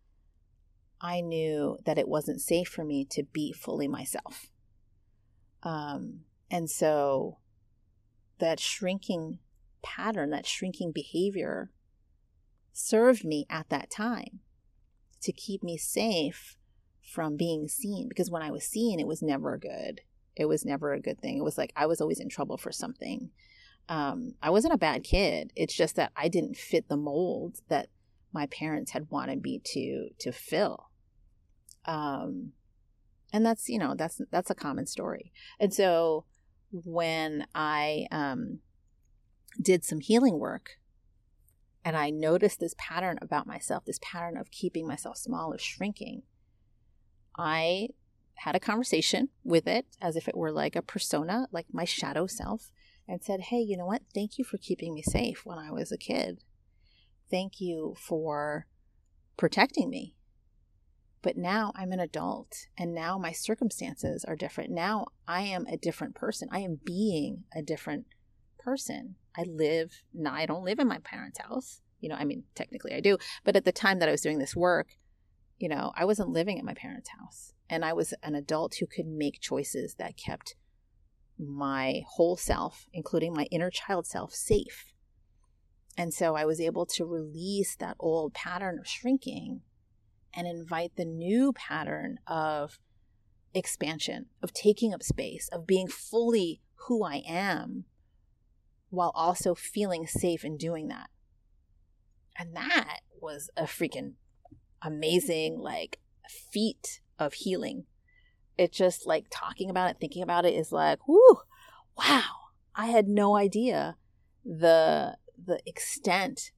i 1.00 1.20
knew 1.20 1.76
that 1.84 1.98
it 1.98 2.08
wasn't 2.08 2.40
safe 2.40 2.68
for 2.68 2.84
me 2.84 3.04
to 3.04 3.22
be 3.22 3.52
fully 3.52 3.88
myself 3.88 4.50
um 5.62 6.20
and 6.50 6.70
so 6.70 7.38
that 8.38 8.60
shrinking 8.60 9.38
pattern, 9.82 10.30
that 10.30 10.46
shrinking 10.46 10.92
behavior 10.92 11.70
served 12.72 13.24
me 13.24 13.46
at 13.48 13.68
that 13.68 13.90
time 13.90 14.40
to 15.20 15.32
keep 15.32 15.62
me 15.62 15.76
safe 15.76 16.56
from 17.00 17.36
being 17.36 17.68
seen. 17.68 18.08
Because 18.08 18.30
when 18.30 18.42
I 18.42 18.50
was 18.50 18.64
seen, 18.64 18.98
it 18.98 19.06
was 19.06 19.22
never 19.22 19.56
good. 19.56 20.00
It 20.36 20.46
was 20.46 20.64
never 20.64 20.92
a 20.92 21.00
good 21.00 21.20
thing. 21.20 21.38
It 21.38 21.44
was 21.44 21.56
like 21.56 21.72
I 21.76 21.86
was 21.86 22.00
always 22.00 22.18
in 22.18 22.28
trouble 22.28 22.56
for 22.56 22.72
something. 22.72 23.30
Um, 23.88 24.34
I 24.42 24.50
wasn't 24.50 24.74
a 24.74 24.78
bad 24.78 25.04
kid. 25.04 25.52
It's 25.56 25.74
just 25.74 25.96
that 25.96 26.12
I 26.16 26.28
didn't 26.28 26.56
fit 26.56 26.88
the 26.88 26.96
mold 26.96 27.60
that 27.68 27.88
my 28.32 28.46
parents 28.46 28.92
had 28.92 29.10
wanted 29.10 29.42
me 29.42 29.60
to 29.64 30.08
to 30.18 30.32
fill. 30.32 30.90
Um, 31.84 32.52
and 33.32 33.44
that's 33.44 33.68
you 33.68 33.78
know 33.78 33.94
that's 33.94 34.20
that's 34.30 34.50
a 34.50 34.54
common 34.54 34.86
story. 34.86 35.32
And 35.60 35.72
so 35.72 36.24
when 36.70 37.46
I 37.54 38.06
um, 38.10 38.60
did 39.60 39.84
some 39.84 40.00
healing 40.00 40.38
work 40.38 40.78
and 41.84 41.96
I 41.96 42.10
noticed 42.10 42.60
this 42.60 42.74
pattern 42.78 43.18
about 43.20 43.46
myself, 43.46 43.84
this 43.84 44.00
pattern 44.02 44.36
of 44.36 44.50
keeping 44.50 44.86
myself 44.86 45.16
small, 45.18 45.52
of 45.52 45.60
shrinking, 45.60 46.22
I 47.36 47.88
had 48.36 48.56
a 48.56 48.60
conversation 48.60 49.28
with 49.44 49.66
it 49.66 49.86
as 50.00 50.16
if 50.16 50.28
it 50.28 50.36
were 50.36 50.50
like 50.50 50.74
a 50.74 50.82
persona, 50.82 51.46
like 51.52 51.66
my 51.72 51.84
shadow 51.84 52.26
self, 52.26 52.70
and 53.08 53.22
said, 53.22 53.40
Hey, 53.42 53.60
you 53.60 53.76
know 53.76 53.86
what? 53.86 54.02
Thank 54.14 54.38
you 54.38 54.44
for 54.44 54.58
keeping 54.58 54.94
me 54.94 55.02
safe 55.02 55.42
when 55.44 55.58
I 55.58 55.70
was 55.70 55.92
a 55.92 55.98
kid. 55.98 56.40
Thank 57.30 57.60
you 57.60 57.94
for 57.98 58.66
protecting 59.36 59.90
me. 59.90 60.14
But 61.22 61.36
now 61.36 61.72
I'm 61.74 61.92
an 61.92 62.00
adult 62.00 62.66
and 62.76 62.94
now 62.94 63.16
my 63.16 63.32
circumstances 63.32 64.24
are 64.26 64.36
different. 64.36 64.70
Now 64.70 65.06
I 65.26 65.42
am 65.42 65.66
a 65.66 65.78
different 65.78 66.14
person. 66.14 66.48
I 66.52 66.58
am 66.60 66.80
being 66.84 67.44
a 67.54 67.62
different 67.62 68.06
person. 68.58 69.16
I 69.36 69.44
live, 69.48 70.02
now 70.12 70.34
I 70.34 70.46
don't 70.46 70.64
live 70.64 70.78
in 70.78 70.86
my 70.86 70.98
parents' 70.98 71.40
house. 71.40 71.80
You 72.00 72.10
know, 72.10 72.16
I 72.16 72.24
mean, 72.24 72.44
technically 72.54 72.92
I 72.92 73.00
do. 73.00 73.16
But 73.42 73.56
at 73.56 73.64
the 73.64 73.72
time 73.72 74.00
that 74.00 74.08
I 74.08 74.12
was 74.12 74.20
doing 74.20 74.38
this 74.38 74.54
work, 74.54 74.88
you 75.58 75.68
know, 75.68 75.92
I 75.96 76.04
wasn't 76.04 76.28
living 76.28 76.58
at 76.58 76.64
my 76.64 76.74
parents' 76.74 77.08
house. 77.18 77.54
And 77.70 77.84
I 77.84 77.94
was 77.94 78.12
an 78.22 78.34
adult 78.34 78.76
who 78.78 78.86
could 78.86 79.06
make 79.06 79.40
choices 79.40 79.94
that 79.94 80.18
kept 80.18 80.54
my 81.38 82.02
whole 82.06 82.36
self, 82.36 82.86
including 82.92 83.32
my 83.32 83.44
inner 83.50 83.70
child 83.70 84.06
self, 84.06 84.32
safe. 84.32 84.92
And 85.96 86.12
so 86.12 86.34
I 86.34 86.44
was 86.44 86.60
able 86.60 86.86
to 86.86 87.04
release 87.04 87.76
that 87.76 87.96
old 88.00 88.34
pattern 88.34 88.78
of 88.78 88.88
shrinking 88.88 89.60
and 90.34 90.46
invite 90.46 90.96
the 90.96 91.04
new 91.04 91.52
pattern 91.52 92.18
of 92.26 92.78
expansion, 93.54 94.26
of 94.42 94.52
taking 94.52 94.92
up 94.92 95.02
space, 95.02 95.48
of 95.52 95.66
being 95.66 95.86
fully 95.86 96.60
who 96.86 97.04
I 97.04 97.22
am 97.26 97.84
while 98.90 99.12
also 99.14 99.54
feeling 99.54 100.06
safe 100.06 100.44
in 100.44 100.56
doing 100.56 100.88
that. 100.88 101.10
And 102.36 102.56
that 102.56 103.00
was 103.20 103.50
a 103.56 103.64
freaking 103.64 104.14
amazing, 104.82 105.58
like, 105.58 106.00
feat 106.28 107.00
of 107.18 107.34
healing. 107.34 107.86
It 108.56 108.72
just 108.72 109.06
like 109.06 109.26
talking 109.30 109.70
about 109.70 109.90
it, 109.90 109.96
thinking 110.00 110.22
about 110.22 110.44
it 110.44 110.54
is 110.54 110.72
like, 110.72 111.06
whoo, 111.08 111.38
wow, 111.96 112.22
I 112.74 112.86
had 112.86 113.08
no 113.08 113.36
idea 113.36 113.96
the 114.44 115.16
the 115.42 115.60
extent 115.66 116.52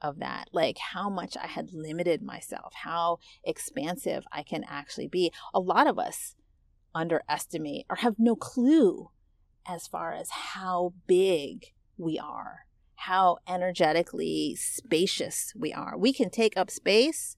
of 0.00 0.18
that, 0.18 0.48
like 0.52 0.78
how 0.78 1.08
much 1.08 1.36
I 1.36 1.46
had 1.46 1.72
limited 1.72 2.22
myself, 2.22 2.72
how 2.82 3.18
expansive 3.44 4.24
I 4.32 4.42
can 4.42 4.64
actually 4.68 5.08
be. 5.08 5.32
A 5.54 5.60
lot 5.60 5.86
of 5.86 5.98
us 5.98 6.34
underestimate 6.94 7.86
or 7.88 7.96
have 7.96 8.16
no 8.18 8.34
clue 8.34 9.10
as 9.66 9.86
far 9.86 10.12
as 10.12 10.28
how 10.30 10.92
big 11.06 11.66
we 11.96 12.18
are, 12.18 12.66
how 12.96 13.38
energetically 13.48 14.56
spacious 14.56 15.52
we 15.56 15.72
are. 15.72 15.96
We 15.96 16.12
can 16.12 16.30
take 16.30 16.56
up 16.56 16.70
space, 16.70 17.36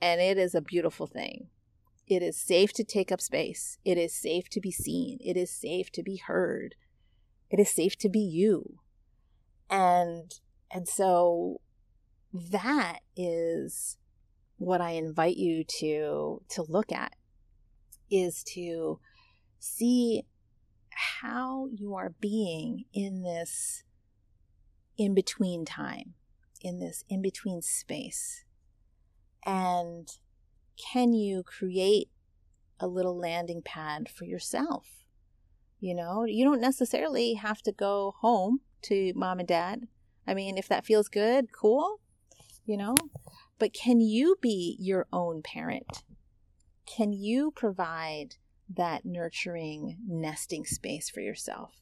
and 0.00 0.20
it 0.20 0.38
is 0.38 0.54
a 0.54 0.62
beautiful 0.62 1.06
thing. 1.06 1.48
It 2.08 2.22
is 2.22 2.40
safe 2.40 2.72
to 2.74 2.84
take 2.84 3.12
up 3.12 3.20
space. 3.20 3.78
It 3.84 3.98
is 3.98 4.14
safe 4.14 4.48
to 4.50 4.60
be 4.60 4.70
seen. 4.70 5.18
It 5.20 5.36
is 5.36 5.50
safe 5.50 5.92
to 5.92 6.02
be 6.02 6.16
heard. 6.16 6.74
It 7.50 7.60
is 7.60 7.70
safe 7.70 7.96
to 7.98 8.08
be 8.08 8.20
you. 8.20 8.78
And 9.68 10.32
and 10.70 10.88
so 10.88 11.60
that 12.32 13.00
is 13.16 13.98
what 14.56 14.80
I 14.80 14.92
invite 14.92 15.36
you 15.36 15.64
to 15.80 16.42
to 16.48 16.62
look 16.66 16.92
at 16.92 17.12
is 18.10 18.42
to 18.54 19.00
see 19.58 20.22
how 21.18 21.68
you 21.70 21.94
are 21.94 22.14
being 22.20 22.84
in 22.94 23.22
this 23.22 23.84
in 24.96 25.14
between 25.14 25.66
time, 25.66 26.14
in 26.62 26.80
this 26.80 27.04
in 27.10 27.20
between 27.20 27.60
space. 27.60 28.44
And 29.44 30.08
can 30.78 31.12
you 31.12 31.42
create 31.42 32.08
a 32.80 32.86
little 32.86 33.18
landing 33.18 33.62
pad 33.64 34.08
for 34.08 34.24
yourself? 34.24 35.04
You 35.80 35.94
know, 35.94 36.24
you 36.24 36.44
don't 36.44 36.60
necessarily 36.60 37.34
have 37.34 37.62
to 37.62 37.72
go 37.72 38.14
home 38.20 38.60
to 38.82 39.12
mom 39.14 39.38
and 39.38 39.48
dad. 39.48 39.86
I 40.26 40.34
mean, 40.34 40.58
if 40.58 40.68
that 40.68 40.84
feels 40.86 41.08
good, 41.08 41.52
cool, 41.52 42.00
you 42.64 42.76
know, 42.76 42.96
but 43.58 43.72
can 43.72 44.00
you 44.00 44.36
be 44.40 44.76
your 44.78 45.06
own 45.12 45.42
parent? 45.42 46.04
Can 46.86 47.12
you 47.12 47.50
provide 47.50 48.36
that 48.68 49.04
nurturing 49.04 49.98
nesting 50.06 50.64
space 50.64 51.08
for 51.08 51.20
yourself? 51.20 51.80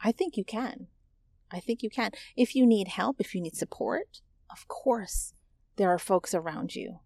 I 0.00 0.12
think 0.12 0.36
you 0.36 0.44
can. 0.44 0.86
I 1.50 1.60
think 1.60 1.82
you 1.82 1.90
can. 1.90 2.12
If 2.36 2.54
you 2.54 2.66
need 2.66 2.88
help, 2.88 3.16
if 3.18 3.34
you 3.34 3.40
need 3.40 3.56
support, 3.56 4.20
of 4.50 4.68
course, 4.68 5.34
there 5.76 5.90
are 5.90 5.98
folks 5.98 6.34
around 6.34 6.74
you 6.74 6.98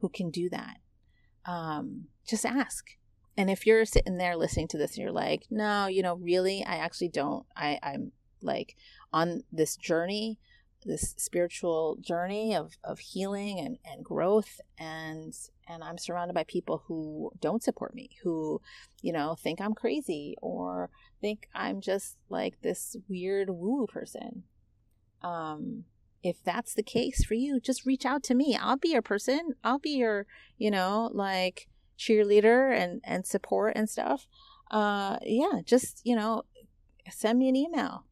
who 0.00 0.08
can 0.08 0.30
do 0.30 0.48
that. 0.50 0.78
Um, 1.44 2.06
just 2.28 2.44
ask. 2.44 2.86
And 3.36 3.50
if 3.50 3.66
you're 3.66 3.84
sitting 3.84 4.16
there 4.16 4.36
listening 4.36 4.68
to 4.68 4.78
this 4.78 4.96
and 4.96 5.04
you're 5.04 5.12
like, 5.12 5.46
no, 5.50 5.86
you 5.86 6.02
know, 6.02 6.14
really, 6.14 6.64
I 6.64 6.76
actually 6.76 7.08
don't. 7.08 7.44
I, 7.56 7.78
I'm 7.82 8.12
like 8.42 8.76
on 9.12 9.42
this 9.52 9.76
journey 9.76 10.38
this 10.86 11.14
spiritual 11.18 11.98
journey 12.00 12.54
of, 12.54 12.78
of 12.84 12.98
healing 12.98 13.58
and, 13.58 13.78
and 13.84 14.04
growth 14.04 14.60
and 14.78 15.34
and 15.68 15.82
I'm 15.82 15.98
surrounded 15.98 16.34
by 16.34 16.44
people 16.44 16.84
who 16.86 17.32
don't 17.40 17.62
support 17.62 17.92
me, 17.92 18.10
who, 18.22 18.60
you 19.02 19.12
know, 19.12 19.34
think 19.34 19.60
I'm 19.60 19.74
crazy 19.74 20.36
or 20.40 20.90
think 21.20 21.48
I'm 21.52 21.80
just 21.80 22.16
like 22.28 22.62
this 22.62 22.94
weird 23.08 23.50
woo 23.50 23.88
person. 23.88 24.44
Um, 25.22 25.84
if 26.28 26.42
that's 26.42 26.74
the 26.74 26.82
case 26.82 27.24
for 27.24 27.34
you, 27.34 27.60
just 27.60 27.86
reach 27.86 28.04
out 28.04 28.22
to 28.24 28.34
me. 28.34 28.56
I'll 28.60 28.76
be 28.76 28.90
your 28.90 29.02
person. 29.02 29.54
I'll 29.62 29.78
be 29.78 29.90
your, 29.90 30.26
you 30.58 30.70
know, 30.70 31.10
like 31.12 31.68
cheerleader 31.98 32.76
and 32.76 33.00
and 33.04 33.26
support 33.26 33.74
and 33.76 33.88
stuff. 33.88 34.26
Uh, 34.70 35.18
yeah, 35.22 35.60
just 35.64 36.02
you 36.04 36.16
know, 36.16 36.42
send 37.10 37.38
me 37.38 37.48
an 37.48 37.56
email. 37.56 38.04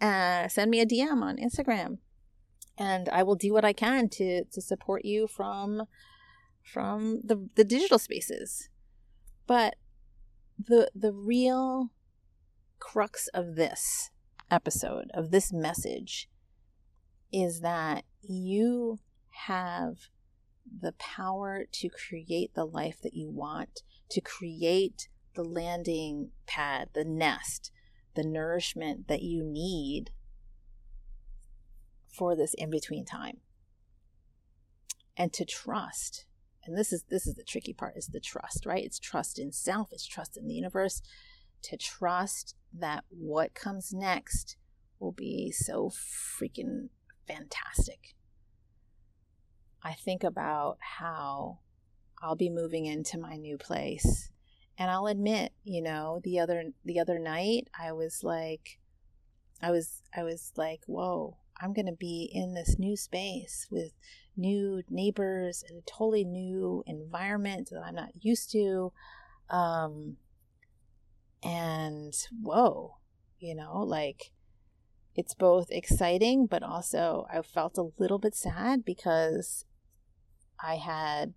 Uh, 0.00 0.48
send 0.48 0.70
me 0.70 0.80
a 0.80 0.86
DM 0.86 1.22
on 1.22 1.36
Instagram 1.36 1.98
and 2.78 3.08
I 3.08 3.22
will 3.22 3.34
do 3.34 3.52
what 3.52 3.64
I 3.64 3.72
can 3.72 4.08
to 4.10 4.44
to 4.44 4.60
support 4.60 5.04
you 5.04 5.26
from 5.26 5.82
from 6.62 7.20
the 7.22 7.48
the 7.54 7.64
digital 7.64 7.98
spaces. 7.98 8.68
But 9.46 9.76
the 10.58 10.90
the 10.94 11.12
real 11.12 11.90
crux 12.78 13.28
of 13.28 13.54
this 13.56 14.10
episode 14.50 15.10
of 15.14 15.30
this 15.30 15.52
message 15.52 16.28
is 17.32 17.60
that 17.60 18.04
you 18.20 18.98
have 19.46 20.08
the 20.80 20.92
power 20.92 21.64
to 21.72 21.88
create 21.88 22.54
the 22.54 22.64
life 22.64 23.00
that 23.02 23.14
you 23.14 23.30
want, 23.30 23.82
to 24.10 24.20
create 24.20 25.08
the 25.34 25.42
landing 25.42 26.30
pad, 26.46 26.90
the 26.94 27.04
nest, 27.04 27.70
the 28.14 28.24
nourishment 28.24 29.08
that 29.08 29.22
you 29.22 29.42
need 29.42 30.10
for 32.12 32.36
this 32.36 32.54
in 32.54 32.70
between 32.70 33.04
time. 33.04 33.38
And 35.16 35.32
to 35.32 35.44
trust 35.44 36.26
and 36.64 36.78
this 36.78 36.92
is 36.92 37.04
this 37.10 37.26
is 37.26 37.34
the 37.34 37.42
tricky 37.42 37.72
part 37.72 37.96
is 37.96 38.08
the 38.08 38.20
trust 38.20 38.66
right? 38.66 38.84
It's 38.84 38.98
trust 38.98 39.38
in 39.38 39.52
self 39.52 39.88
it's 39.92 40.06
trust 40.06 40.36
in 40.36 40.46
the 40.46 40.54
universe. 40.54 41.02
To 41.64 41.76
trust 41.76 42.56
that 42.72 43.04
what 43.08 43.54
comes 43.54 43.92
next 43.92 44.56
will 44.98 45.12
be 45.12 45.52
so 45.52 45.90
freaking 45.90 46.88
fantastic 47.34 48.14
i 49.82 49.92
think 49.92 50.22
about 50.24 50.76
how 50.80 51.58
i'll 52.22 52.36
be 52.36 52.50
moving 52.50 52.86
into 52.86 53.18
my 53.18 53.36
new 53.36 53.56
place 53.56 54.30
and 54.78 54.90
i'll 54.90 55.06
admit 55.06 55.52
you 55.64 55.82
know 55.82 56.20
the 56.24 56.38
other 56.38 56.64
the 56.84 56.98
other 56.98 57.18
night 57.18 57.68
i 57.78 57.92
was 57.92 58.20
like 58.22 58.78
i 59.60 59.70
was 59.70 60.02
i 60.16 60.22
was 60.22 60.52
like 60.56 60.80
whoa 60.86 61.36
I'm 61.62 61.72
going 61.72 61.86
to 61.86 61.92
be 61.92 62.28
in 62.32 62.54
this 62.54 62.76
new 62.78 62.96
space 62.96 63.68
with 63.70 63.92
new 64.36 64.82
neighbors 64.90 65.62
and 65.68 65.78
a 65.78 65.82
totally 65.82 66.24
new 66.24 66.82
environment 66.86 67.68
that 67.70 67.82
I'm 67.84 67.94
not 67.94 68.24
used 68.24 68.50
to. 68.52 68.92
Um, 69.48 70.16
and 71.44 72.14
whoa, 72.40 72.96
you 73.38 73.54
know, 73.54 73.78
like 73.78 74.32
it's 75.14 75.34
both 75.34 75.70
exciting, 75.70 76.46
but 76.46 76.62
also 76.62 77.26
I 77.32 77.42
felt 77.42 77.78
a 77.78 77.90
little 77.98 78.18
bit 78.18 78.34
sad 78.34 78.84
because 78.84 79.64
I 80.62 80.76
had 80.76 81.34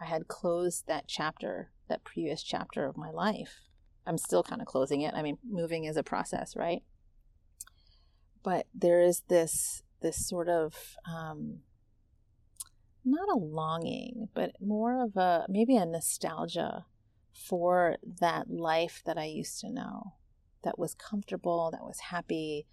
I 0.00 0.04
had 0.04 0.28
closed 0.28 0.86
that 0.86 1.04
chapter, 1.08 1.70
that 1.88 2.04
previous 2.04 2.42
chapter 2.42 2.86
of 2.86 2.96
my 2.96 3.10
life. 3.10 3.62
I'm 4.06 4.18
still 4.18 4.42
kind 4.42 4.60
of 4.62 4.66
closing 4.66 5.02
it. 5.02 5.14
I 5.14 5.22
mean, 5.22 5.38
moving 5.44 5.84
is 5.84 5.96
a 5.96 6.02
process, 6.02 6.56
right? 6.56 6.82
but 8.42 8.66
there 8.74 9.02
is 9.02 9.22
this 9.28 9.82
this 10.00 10.26
sort 10.26 10.48
of 10.48 10.96
um, 11.06 11.58
not 13.04 13.28
a 13.28 13.38
longing, 13.38 14.28
but 14.34 14.52
more 14.60 15.02
of 15.02 15.16
a 15.16 15.44
maybe 15.48 15.76
a 15.76 15.84
nostalgia 15.84 16.86
for 17.34 17.96
that 18.20 18.50
life 18.50 19.02
that 19.04 19.18
I 19.18 19.24
used 19.24 19.60
to 19.60 19.70
know, 19.70 20.14
that 20.64 20.78
was 20.78 20.94
comfortable, 20.94 21.70
that 21.72 21.84
was 21.84 22.00
happy, 22.10 22.66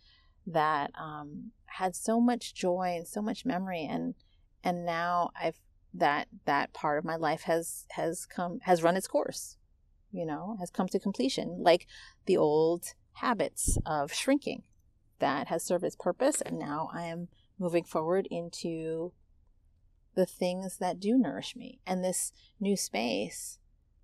that 0.46 0.92
um, 1.00 1.52
had 1.66 1.96
so 1.96 2.20
much 2.20 2.54
joy 2.54 2.94
and 2.96 3.08
so 3.08 3.22
much 3.22 3.46
memory, 3.46 3.86
and 3.90 4.16
and 4.64 4.86
now 4.86 5.32
I've 5.40 5.60
that 5.94 6.28
that 6.46 6.74
part 6.74 6.98
of 6.98 7.06
my 7.06 7.16
life 7.16 7.44
has 7.44 7.86
has 7.92 8.26
come 8.26 8.60
has 8.64 8.84
run 8.84 8.98
its 8.98 9.08
course, 9.08 9.58
you 10.12 10.26
know, 10.26 10.58
has 10.60 10.70
come 10.70 10.88
to 10.90 11.00
completion, 11.00 11.58
like 11.62 11.88
the 12.26 12.38
old 12.38 12.94
habits 13.14 13.78
of 13.86 14.14
shrinking 14.14 14.64
that 15.20 15.48
has 15.48 15.64
served 15.64 15.84
its 15.84 15.96
purpose, 15.96 16.42
and 16.42 16.60
now 16.60 16.90
I 16.94 17.04
am 17.04 17.30
moving 17.58 17.84
forward 17.84 18.28
into 18.30 19.14
the 20.16 20.26
things 20.26 20.78
that 20.78 21.00
do 21.00 21.18
nourish 21.18 21.56
me. 21.56 21.80
And 21.86 22.04
this 22.04 22.32
new 22.60 22.76
space, 22.76 23.60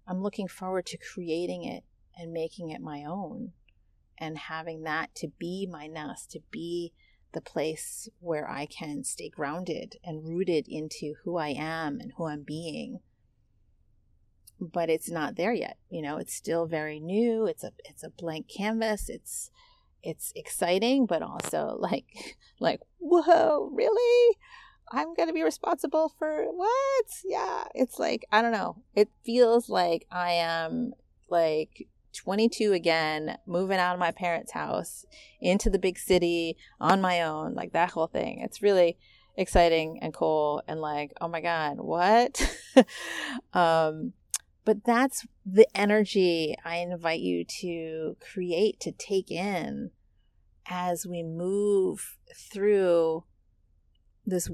I'm 0.07 0.21
looking 0.21 0.47
forward 0.47 0.85
to 0.87 0.97
creating 0.97 1.63
it 1.63 1.83
and 2.17 2.31
making 2.31 2.69
it 2.69 2.81
my 2.81 3.03
own 3.03 3.53
and 4.21 4.37
having 4.37 4.83
that 4.83 5.13
to 5.15 5.27
be 5.39 5.67
my 5.69 5.87
nest, 5.87 6.31
to 6.31 6.39
be 6.51 6.93
the 7.33 7.41
place 7.41 8.07
where 8.19 8.49
I 8.49 8.67
can 8.67 9.03
stay 9.03 9.29
grounded 9.29 9.97
and 10.03 10.25
rooted 10.25 10.67
into 10.67 11.15
who 11.23 11.37
I 11.37 11.49
am 11.49 11.99
and 11.99 12.13
who 12.15 12.27
I'm 12.27 12.43
being. 12.43 12.99
But 14.59 14.89
it's 14.89 15.09
not 15.09 15.35
there 15.35 15.53
yet. 15.53 15.77
You 15.89 16.03
know, 16.03 16.17
it's 16.17 16.35
still 16.35 16.67
very 16.67 16.99
new. 16.99 17.47
It's 17.47 17.63
a 17.63 17.71
it's 17.83 18.03
a 18.03 18.11
blank 18.11 18.47
canvas. 18.47 19.09
It's 19.09 19.49
it's 20.03 20.31
exciting 20.35 21.05
but 21.05 21.21
also 21.21 21.75
like 21.79 22.37
like 22.59 22.81
whoa 22.99 23.69
really 23.73 24.35
i'm 24.91 25.13
gonna 25.13 25.33
be 25.33 25.43
responsible 25.43 26.11
for 26.17 26.45
what 26.51 27.05
yeah 27.23 27.65
it's 27.73 27.99
like 27.99 28.25
i 28.31 28.41
don't 28.41 28.51
know 28.51 28.75
it 28.95 29.09
feels 29.23 29.69
like 29.69 30.05
i 30.11 30.31
am 30.31 30.93
like 31.29 31.87
22 32.13 32.73
again 32.73 33.37
moving 33.45 33.79
out 33.79 33.93
of 33.93 33.99
my 33.99 34.11
parents 34.11 34.51
house 34.51 35.05
into 35.39 35.69
the 35.69 35.79
big 35.79 35.97
city 35.97 36.57
on 36.79 37.01
my 37.01 37.21
own 37.21 37.53
like 37.53 37.73
that 37.73 37.91
whole 37.91 38.07
thing 38.07 38.39
it's 38.41 38.61
really 38.61 38.97
exciting 39.37 39.97
and 40.01 40.13
cool 40.13 40.61
and 40.67 40.81
like 40.81 41.11
oh 41.21 41.27
my 41.27 41.41
god 41.41 41.77
what 41.79 42.41
um 43.53 44.13
But 44.63 44.83
that's 44.83 45.25
the 45.45 45.67
energy 45.75 46.55
I 46.63 46.77
invite 46.77 47.21
you 47.21 47.43
to 47.61 48.15
create, 48.19 48.79
to 48.81 48.91
take 48.91 49.31
in 49.31 49.91
as 50.67 51.05
we 51.05 51.23
move 51.23 52.17
through 52.35 53.23
this. 54.25 54.49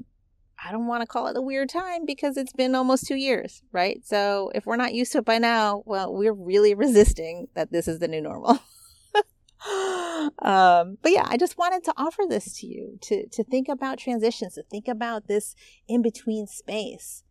I 0.64 0.72
don't 0.72 0.88
want 0.88 1.02
to 1.02 1.08
call 1.08 1.28
it 1.28 1.38
a 1.38 1.42
weird 1.42 1.70
time 1.70 2.06
because 2.06 2.36
it's 2.36 2.54
been 2.54 2.74
almost 2.74 3.06
two 3.06 3.16
years, 3.16 3.62
right? 3.72 4.04
So 4.06 4.52
if 4.56 4.66
we're 4.66 4.76
not 4.76 4.94
used 4.94 5.12
to 5.12 5.20
it 5.20 5.26
by 5.26 5.38
now, 5.38 5.84
well, 5.86 6.14
we're 6.14 6.34
really 6.34 6.74
resisting 6.74 7.48
that 7.54 7.72
this 7.72 7.88
is 7.88 8.00
the 8.00 8.08
new 8.08 8.22
normal. 8.22 8.52
um, 10.40 10.98
but 11.02 11.12
yeah, 11.12 11.26
I 11.28 11.38
just 11.38 11.58
wanted 11.58 11.84
to 11.86 11.94
offer 11.96 12.24
this 12.28 12.58
to 12.60 12.68
you 12.68 12.98
to, 13.02 13.28
to 13.28 13.44
think 13.44 13.68
about 13.68 14.00
transitions, 14.00 14.56
to 14.56 14.64
think 14.64 14.88
about 14.88 15.28
this 15.28 15.56
in 15.88 16.02
between 16.02 16.48
space. 16.48 17.24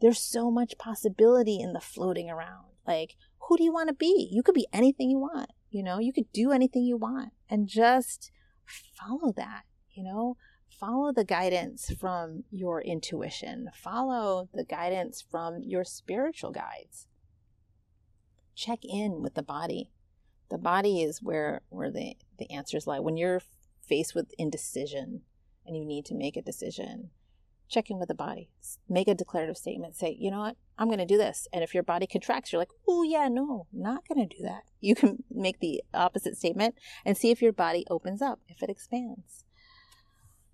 There's 0.00 0.20
so 0.20 0.50
much 0.50 0.78
possibility 0.78 1.60
in 1.60 1.74
the 1.74 1.80
floating 1.80 2.30
around. 2.30 2.66
Like, 2.86 3.16
who 3.48 3.56
do 3.56 3.64
you 3.64 3.72
want 3.72 3.88
to 3.88 3.94
be? 3.94 4.28
You 4.30 4.42
could 4.42 4.54
be 4.54 4.66
anything 4.72 5.10
you 5.10 5.18
want. 5.18 5.50
You 5.70 5.82
know, 5.82 5.98
you 5.98 6.12
could 6.12 6.32
do 6.32 6.52
anything 6.52 6.84
you 6.84 6.96
want 6.96 7.32
and 7.50 7.68
just 7.68 8.30
follow 8.66 9.32
that, 9.36 9.62
you 9.92 10.02
know, 10.02 10.36
follow 10.84 11.12
the 11.12 11.24
guidance 11.24 11.92
from 11.98 12.44
your 12.50 12.80
intuition, 12.80 13.70
follow 13.74 14.48
the 14.52 14.64
guidance 14.64 15.24
from 15.30 15.62
your 15.62 15.84
spiritual 15.84 16.50
guides. 16.50 17.06
Check 18.54 18.80
in 18.82 19.22
with 19.22 19.34
the 19.34 19.42
body. 19.42 19.90
The 20.50 20.58
body 20.58 21.02
is 21.02 21.22
where 21.22 21.62
where 21.70 21.90
the 21.90 22.16
the 22.38 22.50
answers 22.50 22.86
lie. 22.86 23.00
When 23.00 23.16
you're 23.16 23.42
faced 23.88 24.14
with 24.14 24.32
indecision 24.38 25.22
and 25.66 25.76
you 25.76 25.84
need 25.84 26.04
to 26.06 26.14
make 26.14 26.36
a 26.36 26.42
decision 26.42 27.10
check 27.66 27.90
in 27.90 27.98
with 27.98 28.08
the 28.08 28.14
body. 28.14 28.50
Make 28.88 29.08
a 29.08 29.14
declarative 29.14 29.56
statement. 29.56 29.96
Say 29.96 30.16
you 30.20 30.30
know 30.30 30.40
what? 30.40 30.56
I'm 30.78 30.88
going 30.88 30.98
to 30.98 31.06
do 31.06 31.16
this. 31.16 31.48
And 31.52 31.64
if 31.64 31.72
your 31.72 31.82
body 31.82 32.06
contracts 32.06 32.52
you're 32.52 32.60
like 32.60 32.76
oh 32.86 33.02
yeah 33.02 33.28
no 33.28 33.66
not 33.72 34.06
going 34.06 34.28
to 34.28 34.36
do 34.36 34.42
that. 34.42 34.64
You 34.80 34.94
can 34.94 35.24
make 35.30 35.60
the 35.60 35.82
opposite 35.94 36.36
statement 36.36 36.74
and 37.06 37.16
see 37.16 37.30
if 37.30 37.40
your 37.40 37.52
body 37.52 37.86
opens 37.88 38.20
up 38.20 38.40
if 38.48 38.62
it 38.62 38.68
expands 38.68 39.44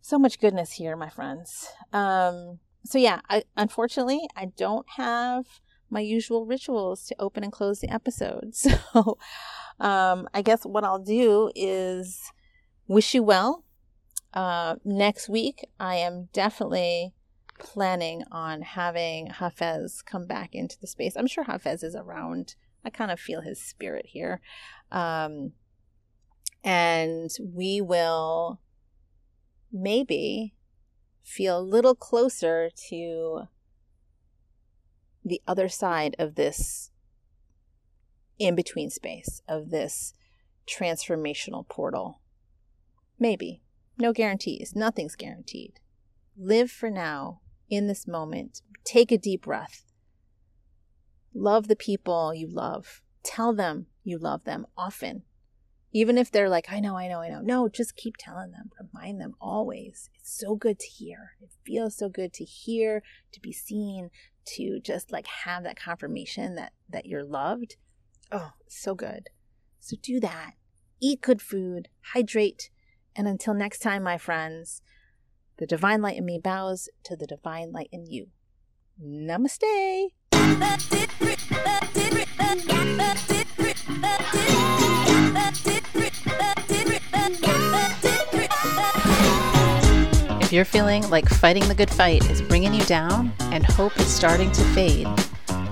so 0.00 0.18
much 0.18 0.40
goodness 0.40 0.72
here 0.72 0.96
my 0.96 1.08
friends 1.08 1.68
um, 1.92 2.58
so 2.84 2.98
yeah 2.98 3.20
I, 3.28 3.44
unfortunately 3.56 4.20
i 4.36 4.46
don't 4.56 4.86
have 4.96 5.44
my 5.90 6.00
usual 6.00 6.46
rituals 6.46 7.04
to 7.06 7.16
open 7.18 7.42
and 7.42 7.52
close 7.52 7.80
the 7.80 7.92
episode 7.92 8.54
so 8.54 9.18
um, 9.80 10.28
I 10.34 10.42
guess 10.42 10.64
what 10.64 10.84
I'll 10.84 10.98
do 10.98 11.50
is 11.56 12.32
wish 12.86 13.14
you 13.14 13.22
well. 13.22 13.64
Uh, 14.34 14.76
next 14.84 15.28
week, 15.28 15.66
I 15.80 15.96
am 15.96 16.28
definitely 16.32 17.14
planning 17.58 18.22
on 18.30 18.62
having 18.62 19.28
Hafez 19.28 20.04
come 20.04 20.26
back 20.26 20.54
into 20.54 20.78
the 20.80 20.86
space. 20.86 21.16
I'm 21.16 21.26
sure 21.26 21.44
Hafez 21.44 21.82
is 21.82 21.96
around. 21.96 22.54
I 22.84 22.90
kind 22.90 23.10
of 23.10 23.18
feel 23.18 23.40
his 23.40 23.60
spirit 23.60 24.06
here. 24.06 24.40
Um, 24.92 25.52
and 26.62 27.30
we 27.42 27.80
will 27.80 28.60
maybe 29.72 30.54
feel 31.22 31.58
a 31.58 31.62
little 31.62 31.94
closer 31.94 32.70
to 32.88 33.42
the 35.24 35.40
other 35.46 35.68
side 35.68 36.16
of 36.18 36.34
this 36.34 36.90
in 38.38 38.54
between 38.54 38.90
space 38.90 39.42
of 39.46 39.70
this 39.70 40.12
transformational 40.66 41.68
portal. 41.68 42.20
Maybe. 43.18 43.62
No 43.98 44.12
guarantees. 44.12 44.74
Nothing's 44.74 45.14
guaranteed. 45.14 45.78
Live 46.36 46.70
for 46.70 46.90
now, 46.90 47.40
in 47.68 47.86
this 47.86 48.08
moment. 48.08 48.62
Take 48.82 49.12
a 49.12 49.18
deep 49.18 49.42
breath. 49.42 49.84
Love 51.34 51.68
the 51.68 51.76
people 51.76 52.34
you 52.34 52.48
love. 52.48 53.02
Tell 53.22 53.52
them 53.52 53.86
you 54.02 54.18
love 54.18 54.44
them 54.44 54.66
often. 54.76 55.22
Even 55.92 56.16
if 56.16 56.30
they're 56.30 56.48
like, 56.48 56.66
I 56.70 56.80
know, 56.80 56.96
I 56.96 57.08
know, 57.08 57.20
I 57.20 57.28
know. 57.28 57.40
No, 57.40 57.68
just 57.68 57.96
keep 57.96 58.16
telling 58.16 58.52
them. 58.52 58.70
Remind 58.80 59.20
them 59.20 59.34
always. 59.40 60.08
It's 60.14 60.38
so 60.38 60.54
good 60.54 60.78
to 60.78 60.86
hear. 60.86 61.32
It 61.40 61.50
feels 61.64 61.96
so 61.96 62.08
good 62.08 62.32
to 62.34 62.44
hear, 62.44 63.02
to 63.32 63.40
be 63.40 63.52
seen, 63.52 64.10
to 64.56 64.80
just 64.80 65.10
like 65.10 65.26
have 65.26 65.64
that 65.64 65.78
confirmation 65.78 66.54
that 66.54 66.72
that 66.88 67.06
you're 67.06 67.24
loved 67.24 67.76
Oh, 68.32 68.52
so 68.68 68.94
good. 68.94 69.28
So 69.80 69.96
do 70.00 70.20
that. 70.20 70.52
Eat 71.00 71.20
good 71.20 71.42
food, 71.42 71.88
hydrate, 72.12 72.70
and 73.16 73.26
until 73.26 73.54
next 73.54 73.80
time, 73.80 74.04
my 74.04 74.18
friends, 74.18 74.82
the 75.56 75.66
divine 75.66 76.00
light 76.00 76.16
in 76.16 76.24
me 76.24 76.38
bows 76.38 76.88
to 77.04 77.16
the 77.16 77.26
divine 77.26 77.72
light 77.72 77.88
in 77.90 78.06
you. 78.06 78.28
Namaste. 79.02 80.10
If 90.50 90.54
you're 90.54 90.64
feeling 90.64 91.08
like 91.10 91.28
fighting 91.28 91.68
the 91.68 91.76
good 91.76 91.90
fight 91.90 92.28
is 92.28 92.42
bringing 92.42 92.74
you 92.74 92.84
down 92.86 93.32
and 93.52 93.64
hope 93.64 93.96
is 94.00 94.08
starting 94.08 94.50
to 94.50 94.64
fade, 94.74 95.06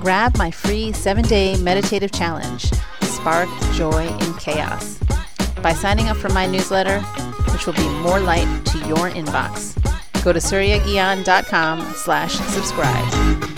grab 0.00 0.38
my 0.38 0.52
free 0.52 0.92
seven 0.92 1.24
day 1.24 1.60
meditative 1.60 2.12
challenge, 2.12 2.70
Spark 3.02 3.48
Joy 3.72 4.06
in 4.06 4.34
Chaos, 4.34 5.00
by 5.64 5.72
signing 5.72 6.06
up 6.06 6.16
for 6.16 6.28
my 6.28 6.46
newsletter, 6.46 7.00
which 7.50 7.66
will 7.66 7.72
be 7.72 7.88
more 8.04 8.20
light 8.20 8.46
to 8.66 8.78
your 8.86 9.10
inbox. 9.10 9.74
Go 10.22 10.32
to 10.32 10.38
suryaguian.com 10.38 11.94
slash 11.94 12.34
subscribe. 12.34 13.57